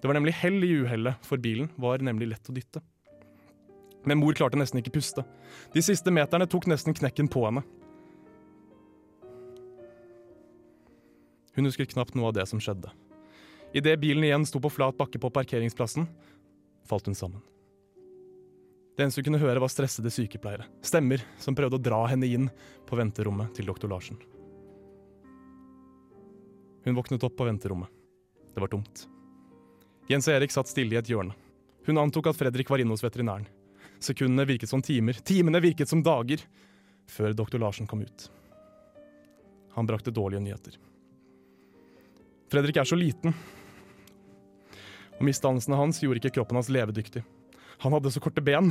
Det 0.00 0.08
var 0.08 0.16
nemlig 0.16 0.34
hell 0.36 0.60
i 0.64 0.72
uhellet, 0.82 1.20
for 1.24 1.40
bilen 1.40 1.70
var 1.80 2.04
nemlig 2.04 2.28
lett 2.32 2.50
å 2.50 2.54
dytte. 2.54 2.82
Men 4.08 4.18
mor 4.18 4.34
klarte 4.36 4.58
nesten 4.58 4.80
ikke 4.80 4.94
puste. 4.96 5.24
De 5.72 5.82
siste 5.84 6.12
meterne 6.12 6.48
tok 6.50 6.66
nesten 6.70 6.96
knekken 6.96 7.30
på 7.30 7.44
henne. 7.46 7.62
Hun 11.56 11.68
husker 11.68 11.88
knapt 11.88 12.16
noe 12.16 12.30
av 12.30 12.36
det 12.36 12.46
som 12.48 12.60
skjedde. 12.62 12.90
Idet 13.76 13.98
bilen 14.00 14.24
igjen 14.24 14.44
sto 14.48 14.60
på 14.60 14.70
flat 14.72 14.96
bakke 14.98 15.20
på 15.20 15.30
parkeringsplassen, 15.32 16.06
falt 16.88 17.08
hun 17.08 17.16
sammen. 17.16 17.40
Det 18.96 19.06
eneste 19.06 19.22
hun 19.22 19.30
kunne 19.30 19.40
høre, 19.40 19.60
var 19.62 19.72
stressede 19.72 20.12
sykepleiere. 20.12 20.66
Stemmer 20.84 21.24
som 21.40 21.56
prøvde 21.56 21.78
å 21.78 21.82
dra 21.82 22.02
henne 22.10 22.28
inn 22.28 22.50
på 22.88 22.98
venterommet 22.98 23.54
til 23.56 23.68
doktor 23.68 23.88
Larsen. 23.88 24.20
Hun 26.84 26.98
våknet 26.98 27.24
opp 27.24 27.36
på 27.38 27.46
venterommet. 27.48 27.88
Det 28.52 28.60
var 28.60 28.68
tomt. 28.68 29.06
Jens 30.10 30.28
og 30.28 30.36
Erik 30.36 30.52
satt 30.52 30.68
stille 30.68 30.96
i 30.96 31.00
et 31.00 31.08
hjørne. 31.08 31.32
Hun 31.86 31.98
antok 31.98 32.28
at 32.28 32.36
Fredrik 32.36 32.68
var 32.70 32.82
inne 32.82 32.92
hos 32.92 33.04
veterinæren. 33.04 33.48
Sekundene 34.02 34.44
virket 34.46 34.68
som 34.68 34.82
timer, 34.84 35.16
timene 35.24 35.62
virket 35.62 35.88
som 35.88 36.02
dager, 36.04 36.42
før 37.08 37.32
doktor 37.38 37.62
Larsen 37.62 37.88
kom 37.88 38.02
ut. 38.04 38.28
Han 39.78 39.88
brakte 39.88 40.12
dårlige 40.12 40.42
nyheter. 40.44 40.76
Fredrik 42.52 42.76
er 42.76 42.84
så 42.84 42.98
liten, 42.98 43.32
og 45.16 45.22
misdannelsene 45.24 45.78
hans 45.78 46.02
gjorde 46.02 46.20
ikke 46.20 46.34
kroppen 46.36 46.58
hans 46.58 46.68
levedyktig. 46.72 47.22
Han 47.80 47.94
hadde 47.96 48.12
så 48.12 48.20
korte 48.20 48.42
ben. 48.44 48.68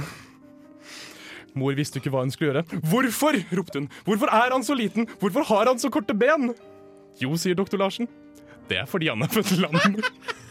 Mor 1.58 1.74
visste 1.76 2.00
ikke 2.00 2.12
hva 2.14 2.22
hun 2.24 2.32
skulle 2.32 2.52
gjøre. 2.52 2.82
Hvorfor? 2.92 3.38
ropte 3.58 3.82
hun. 3.82 3.90
Hvorfor 4.06 4.32
er 4.32 4.54
han 4.54 4.64
så 4.64 4.78
liten? 4.78 5.08
Hvorfor 5.20 5.48
har 5.50 5.72
han 5.72 5.82
så 5.82 5.90
korte 5.92 6.14
ben? 6.16 6.54
Jo, 7.20 7.34
sier 7.40 7.58
doktor 7.58 7.82
Larsen. 7.82 8.08
Det 8.70 8.78
er 8.80 8.88
fordi 8.88 9.10
han 9.12 9.26
er 9.26 9.34
født 9.34 9.58
lam. 9.60 9.76
Det 9.82 10.06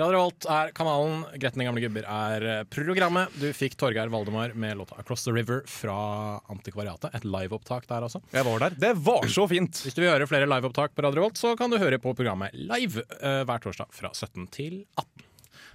Radio 0.00 0.14
Revolt 0.14 0.46
er 0.48 0.70
kanalen, 0.72 1.26
Gretne 1.36 1.66
gamle 1.66 1.80
gubber 1.84 2.06
er 2.08 2.44
eh, 2.48 2.60
programmet. 2.72 3.34
Du 3.36 3.50
fikk 3.52 3.74
Torgeir 3.76 4.08
Valdemar 4.08 4.54
med 4.56 4.78
låta 4.78 4.96
'Across 4.96 5.26
the 5.26 5.34
River' 5.36 5.66
fra 5.68 6.40
Antikvariatet. 6.48 7.12
Et 7.18 7.26
liveopptak 7.28 7.84
der 7.84 8.06
altså. 8.06 8.22
Jeg 8.32 8.46
var 8.46 8.64
der. 8.64 8.78
Det 8.80 8.94
var 8.96 9.28
så 9.28 9.44
fint! 9.50 9.82
Hvis 9.84 9.92
du 9.92 10.00
vil 10.00 10.08
høre 10.08 10.30
flere 10.30 10.48
liveopptak 10.48 10.96
på 10.96 11.04
Radio 11.04 11.20
Revolt, 11.20 11.36
så 11.36 11.52
kan 11.52 11.68
du 11.68 11.76
høre 11.76 12.00
på 12.00 12.16
programmet 12.16 12.56
live 12.56 13.04
eh, 13.20 13.42
hver 13.44 13.60
torsdag 13.60 13.92
fra 13.92 14.14
17 14.14 14.48
til 14.48 14.80
18. 14.96 15.28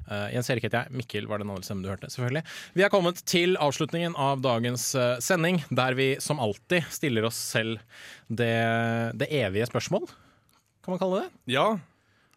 Uh, 0.10 0.28
Jens 0.34 0.50
Erik 0.50 0.66
heter 0.66 0.88
jeg. 0.88 0.98
Mikkel 1.06 1.30
var 1.30 1.42
den 1.42 1.54
andre 1.54 1.62
stemmen 1.66 1.86
du 1.86 1.94
hørte. 1.94 2.10
selvfølgelig 2.10 2.46
Vi 2.74 2.82
er 2.82 2.94
kommet 2.94 3.22
til 3.30 3.58
avslutningen 3.62 4.18
av 4.18 4.42
dagens 4.42 4.90
uh, 4.98 5.20
sending, 5.22 5.62
der 5.70 5.94
vi 5.94 6.16
som 6.18 6.42
alltid 6.42 6.86
stiller 6.90 7.30
oss 7.30 7.38
selv 7.38 7.78
det, 8.26 8.54
det 9.22 9.30
evige 9.30 9.70
spørsmål. 9.70 10.10
Kan 10.82 10.98
man 10.98 11.02
kalle 11.02 11.28
det? 11.28 11.36
Ja, 11.54 11.76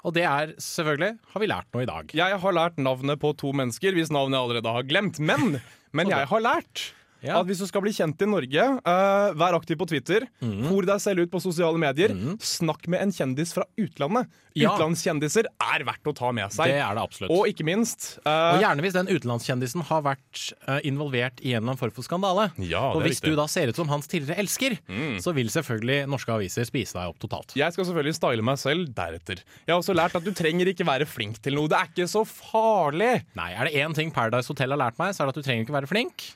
Og 0.06 0.14
det 0.14 0.22
er 0.28 0.52
selvfølgelig 0.62 1.16
Har 1.32 1.42
vi 1.42 1.48
lært 1.50 1.66
noe 1.74 1.82
i 1.82 1.88
dag? 1.90 2.14
jeg 2.14 2.38
har 2.42 2.54
lært 2.54 2.78
navnet 2.78 3.18
på 3.18 3.32
to 3.38 3.52
mennesker 3.56 3.96
hvis 3.96 4.12
navnet 4.14 4.38
jeg 4.38 4.46
allerede 4.46 4.76
har 4.76 4.86
glemt. 4.86 5.18
Men, 5.18 5.58
men 5.92 6.10
jeg 6.14 6.28
har 6.30 6.44
lært 6.44 6.92
Ja. 7.24 7.40
at 7.40 7.48
hvis 7.48 7.58
du 7.62 7.66
skal 7.66 7.82
bli 7.82 7.92
kjent 7.96 8.20
i 8.22 8.28
Norge, 8.30 8.64
uh, 8.78 9.30
vær 9.38 9.56
aktiv 9.58 9.78
på 9.80 9.88
Twitter. 9.90 10.26
Hvor 10.42 10.78
Hor 10.78 10.86
deg 10.86 11.00
selv 11.02 11.24
ut 11.24 11.30
på 11.32 11.40
sosiale 11.42 11.80
medier. 11.80 12.12
Snakk 12.44 12.86
med 12.92 13.02
en 13.02 13.14
kjendis 13.14 13.54
fra 13.56 13.64
utlandet. 13.80 14.28
Ja. 14.58 14.72
Utenlandskjendiser 14.74 15.46
er 15.46 15.84
verdt 15.86 16.08
å 16.10 16.14
ta 16.18 16.30
med 16.34 16.50
seg. 16.54 16.70
Det 16.70 16.80
er 16.82 16.96
det 16.98 17.02
absolutt. 17.02 17.32
Og 17.34 17.50
ikke 17.50 17.66
minst 17.66 18.08
uh, 18.24 18.56
Og 18.56 18.62
gjerne 18.62 18.84
hvis 18.84 18.96
den 18.96 19.10
utenlandskjendisen 19.10 19.84
har 19.90 20.02
vært 20.06 20.44
uh, 20.66 20.78
involvert 20.86 21.42
i 21.42 21.52
en 21.52 21.60
eller 21.62 21.72
annen 21.72 21.80
form 21.80 21.94
for 21.94 22.06
skandale. 22.06 22.48
Ja, 22.62 22.84
og 22.92 23.02
hvis 23.04 23.18
riktig. 23.18 23.32
Mm. 23.32 23.36
du 23.36 23.42
da 23.42 23.46
ser 23.50 23.72
ut 23.72 23.78
som 23.78 23.90
hans 23.92 24.10
tidligere 24.10 24.38
elsker, 24.42 24.78
så 25.22 25.34
vil 25.36 25.50
selvfølgelig 25.52 26.08
norske 26.10 26.34
aviser 26.34 26.66
spise 26.68 26.96
deg 26.96 27.12
opp 27.12 27.20
totalt. 27.22 27.54
Jeg 27.58 27.74
skal 27.74 27.86
selvfølgelig 27.88 28.16
style 28.18 28.46
meg 28.46 28.58
selv 28.60 28.90
deretter. 28.96 29.42
Jeg 29.66 29.72
har 29.74 29.80
også 29.80 29.96
lært 29.96 30.16
at 30.18 30.26
du 30.26 30.32
trenger 30.36 30.70
ikke 30.72 30.86
være 30.88 31.06
flink 31.08 31.38
til 31.44 31.58
noe. 31.58 31.70
Det 31.70 31.78
er 31.78 31.90
ikke 31.92 32.08
så 32.10 32.24
farlig. 32.28 33.12
Nei, 33.38 33.50
Er 33.54 33.68
det 33.68 33.78
én 33.78 33.94
ting 33.96 34.12
Paradise 34.14 34.50
Hotel 34.50 34.74
har 34.74 34.80
lært 34.86 34.98
meg, 35.00 35.14
så 35.14 35.22
er 35.24 35.30
det 35.30 35.36
at 35.36 35.42
du 35.42 35.46
trenger 35.46 35.66
ikke 35.66 35.78
være 35.78 35.90
flink. 35.90 36.28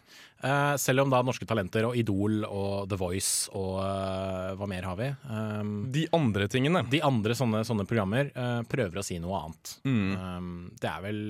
Eh, 0.42 0.74
selv 0.82 1.04
om 1.04 1.12
da 1.12 1.20
Norske 1.22 1.46
Talenter 1.46 1.86
og 1.86 1.94
Idol 1.98 2.42
og 2.48 2.88
The 2.90 2.98
Voice 2.98 3.46
og 3.54 3.76
uh, 3.78 4.50
hva 4.58 4.66
mer 4.70 4.88
har 4.88 4.98
vi? 4.98 5.08
Um, 5.30 5.72
De 5.94 6.08
andre 6.16 6.48
tingene. 6.50 6.82
de 6.90 6.98
andre 7.06 7.36
sånne, 7.38 7.62
sånne 7.66 7.86
programmer 7.86 8.32
uh, 8.34 8.60
prøver 8.66 8.98
å 8.98 9.06
si 9.06 9.20
noe 9.22 9.38
annet. 9.38 9.74
Mm. 9.86 10.10
Um, 10.18 10.52
det 10.82 10.90
er 10.90 11.04
vel 11.06 11.22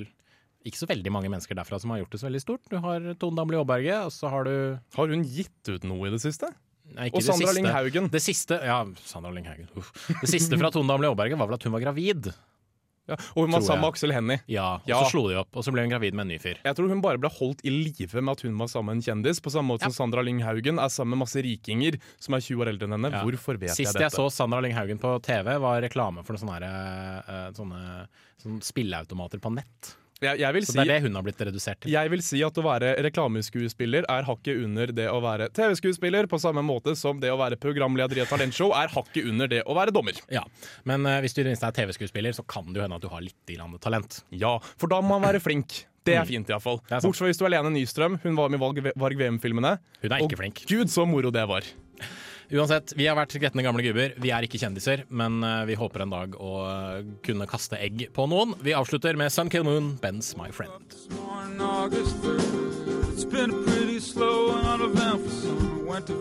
ikke 0.64 0.80
så 0.80 0.88
veldig 0.88 1.12
mange 1.12 1.28
mennesker 1.28 1.58
derfra 1.58 1.80
som 1.82 1.92
har 1.92 2.00
gjort 2.00 2.14
det 2.14 2.22
så 2.22 2.28
veldig 2.30 2.42
stort. 2.42 2.64
Du 2.70 2.78
har 2.80 3.12
Tone 3.20 3.36
Damli 3.36 3.58
Aaberge, 3.58 3.98
og 4.06 4.14
så 4.14 4.30
har 4.32 4.46
du 4.48 4.54
Har 4.96 5.10
hun 5.12 5.24
gitt 5.26 5.68
ut 5.68 5.84
noe 5.90 6.08
i 6.08 6.14
det 6.14 6.22
siste? 6.22 6.48
Nei, 6.92 7.08
ikke 7.10 7.20
Og 7.20 7.26
Sandra. 7.26 7.52
Lyng 7.56 7.68
Haugen. 7.72 8.08
Det 8.12 8.20
siste 8.22 8.58
ja, 8.64 8.80
Sandra 9.06 9.32
Lyng 9.34 9.48
Haugen. 9.50 9.68
Uff. 9.78 9.92
Det 10.22 10.30
siste 10.30 10.56
fra 10.60 10.70
Tone 10.72 10.88
Damli 10.88 11.10
Aaberge 11.10 11.36
var 11.40 11.50
vel 11.50 11.58
at 11.58 11.66
hun 11.68 11.74
var 11.74 11.84
gravid. 11.84 12.30
Ja. 13.10 13.16
Og 13.34 13.44
hun 13.46 13.50
var 13.56 13.60
sammen 13.66 13.82
med. 13.82 13.90
Aksel 13.92 14.12
Hennie. 14.14 14.40
Ja, 14.46 14.76
og 14.76 14.86
Ja. 14.86 15.00
så 15.02 15.10
slo 15.10 15.24
de 15.28 15.34
opp, 15.40 15.48
og 15.56 15.64
så 15.66 15.72
ble 15.74 15.82
hun 15.82 15.90
gravid 15.90 16.14
med 16.14 16.22
en 16.26 16.28
ny 16.28 16.38
fyr. 16.38 16.58
Jeg 16.64 16.76
tror 16.78 16.88
hun 16.88 17.00
bare 17.02 17.18
ble 17.18 17.28
holdt 17.28 17.64
i 17.66 17.70
live 17.70 18.22
med 18.22 18.32
at 18.38 18.42
hun 18.46 18.56
var 18.58 18.66
sammen 18.70 18.94
med 18.94 19.02
en 19.02 19.06
kjendis. 19.22 19.40
På 19.42 19.50
samme 19.50 19.72
måte 19.74 19.82
som 19.90 19.92
Sandra 19.92 20.22
Lyng 20.22 20.40
Haugen 20.42 20.78
er 20.78 20.88
sammen 20.88 21.16
med 21.18 21.24
masse 21.26 21.42
rikinger 21.42 21.98
som 22.20 22.34
er 22.34 22.40
20 22.40 22.62
år 22.62 22.68
eldre 22.74 22.86
enn 22.86 22.92
henne. 22.98 23.10
Ja. 23.10 23.24
Hvorfor 23.26 23.58
vet 23.58 23.74
Sist 23.74 23.94
jeg 23.94 24.02
jeg 24.06 24.10
så 24.14 24.30
Sandra 24.30 24.60
Lyng 24.62 24.74
Haugen 24.74 24.98
på 25.02 25.16
TV, 25.22 25.58
var 25.58 25.82
reklame 25.82 26.24
for 26.24 26.34
noen 26.36 26.44
sånne, 26.46 26.60
her, 26.62 27.24
eh, 27.26 27.50
sånne, 27.58 28.06
sånne 28.42 28.62
spilleautomater 28.62 29.40
på 29.42 29.52
nett. 29.54 29.96
Jeg, 30.22 30.38
jeg, 30.42 30.54
vil 30.56 30.66
Så 30.66 30.74
si, 30.74 30.78
det 30.78 30.84
er 30.86 30.92
det 30.94 31.08
hun 31.08 31.18
har 31.18 31.26
blitt 31.26 31.40
redusert 31.48 31.80
til. 31.82 31.92
jeg 31.92 32.12
vil 32.12 32.22
si 32.24 32.42
at 32.46 32.58
å 32.58 32.64
være 32.64 32.94
reklameskuespiller 33.08 34.06
er 34.12 34.26
hakket 34.28 34.64
under 34.64 34.92
det 34.94 35.08
å 35.10 35.18
være 35.24 35.48
TV-skuespiller, 35.56 36.28
på 36.30 36.40
samme 36.42 36.62
måte 36.66 36.94
som 36.98 37.20
det 37.22 37.32
å 37.32 37.38
være 37.40 37.58
programleder 37.60 38.20
i 38.20 38.24
et 38.24 38.30
talentshow 38.32 38.74
er 38.78 38.92
hakket 38.94 39.28
under 39.28 39.50
det 39.50 39.62
å 39.66 39.76
være 39.78 39.94
dommer. 39.94 40.18
Ja, 40.32 40.44
Men 40.88 41.06
uh, 41.08 41.18
hvis 41.24 41.34
du 41.34 41.42
i 41.42 41.46
det 41.46 41.54
minste 41.54 41.68
er 41.70 41.76
TV-skuespiller, 41.82 42.36
så 42.36 42.46
kan 42.46 42.70
det 42.70 42.80
jo 42.80 42.86
hende 42.86 42.98
at 43.00 43.04
du 43.04 43.10
har 43.12 43.24
litt 43.24 43.54
grann 43.56 43.74
talent. 43.82 44.22
Ja, 44.30 44.58
for 44.78 44.92
da 44.92 45.00
må 45.02 45.16
man 45.16 45.26
være 45.26 45.42
flink. 45.42 45.82
Det 46.02 46.16
er 46.18 46.26
fint, 46.26 46.48
iallfall. 46.50 46.80
Mm. 46.82 46.88
Det 46.88 46.96
er. 46.96 47.04
Bortsett 47.04 47.22
fra 47.22 47.30
hvis 47.30 47.38
du 47.38 47.46
er 47.46 47.54
Lene 47.54 47.70
Nystrøm. 47.76 48.18
Hun 48.24 48.38
var 48.38 48.50
med 48.50 48.58
i 48.58 48.92
Varg 48.98 49.20
VM-filmene. 49.20 49.76
Hun 50.02 50.10
er 50.10 50.24
ikke 50.24 50.38
Og 50.38 50.42
flink. 50.42 50.64
Gud, 50.70 50.90
så 50.90 51.06
moro 51.06 51.30
det 51.34 51.44
var. 51.50 51.68
Uansett, 52.50 52.92
vi 52.98 53.06
har 53.06 53.16
vært 53.16 53.36
gretne 53.40 53.62
gamle 53.64 53.84
gubber. 53.86 54.14
Vi 54.20 54.32
er 54.34 54.42
ikke 54.46 54.60
kjendiser, 54.60 55.04
men 55.08 55.42
eh, 55.46 55.62
vi 55.70 55.76
håper 55.78 56.04
en 56.04 56.12
dag 56.12 56.34
å 56.40 56.52
eh, 56.66 57.04
kunne 57.24 57.46
kaste 57.50 57.78
egg 57.78 58.08
på 58.16 58.26
noen. 58.30 58.56
Vi 58.64 58.74
avslutter 58.76 59.16
med 59.20 59.32
Sun 59.32 59.52
Kill 59.52 59.64
Moon, 59.68 59.94
Ben's 60.02 60.34
My 60.36 60.50
Friend. 60.50 60.72
on 61.32 61.60
August 61.60 62.16
3rd. 62.22 63.12
It's 63.12 63.24
been 63.24 63.52
pretty 63.64 64.00
slow 64.00 64.56
and 64.56 64.66
uneventful. 64.66 65.84
Went 65.86 66.06
to 66.06 66.14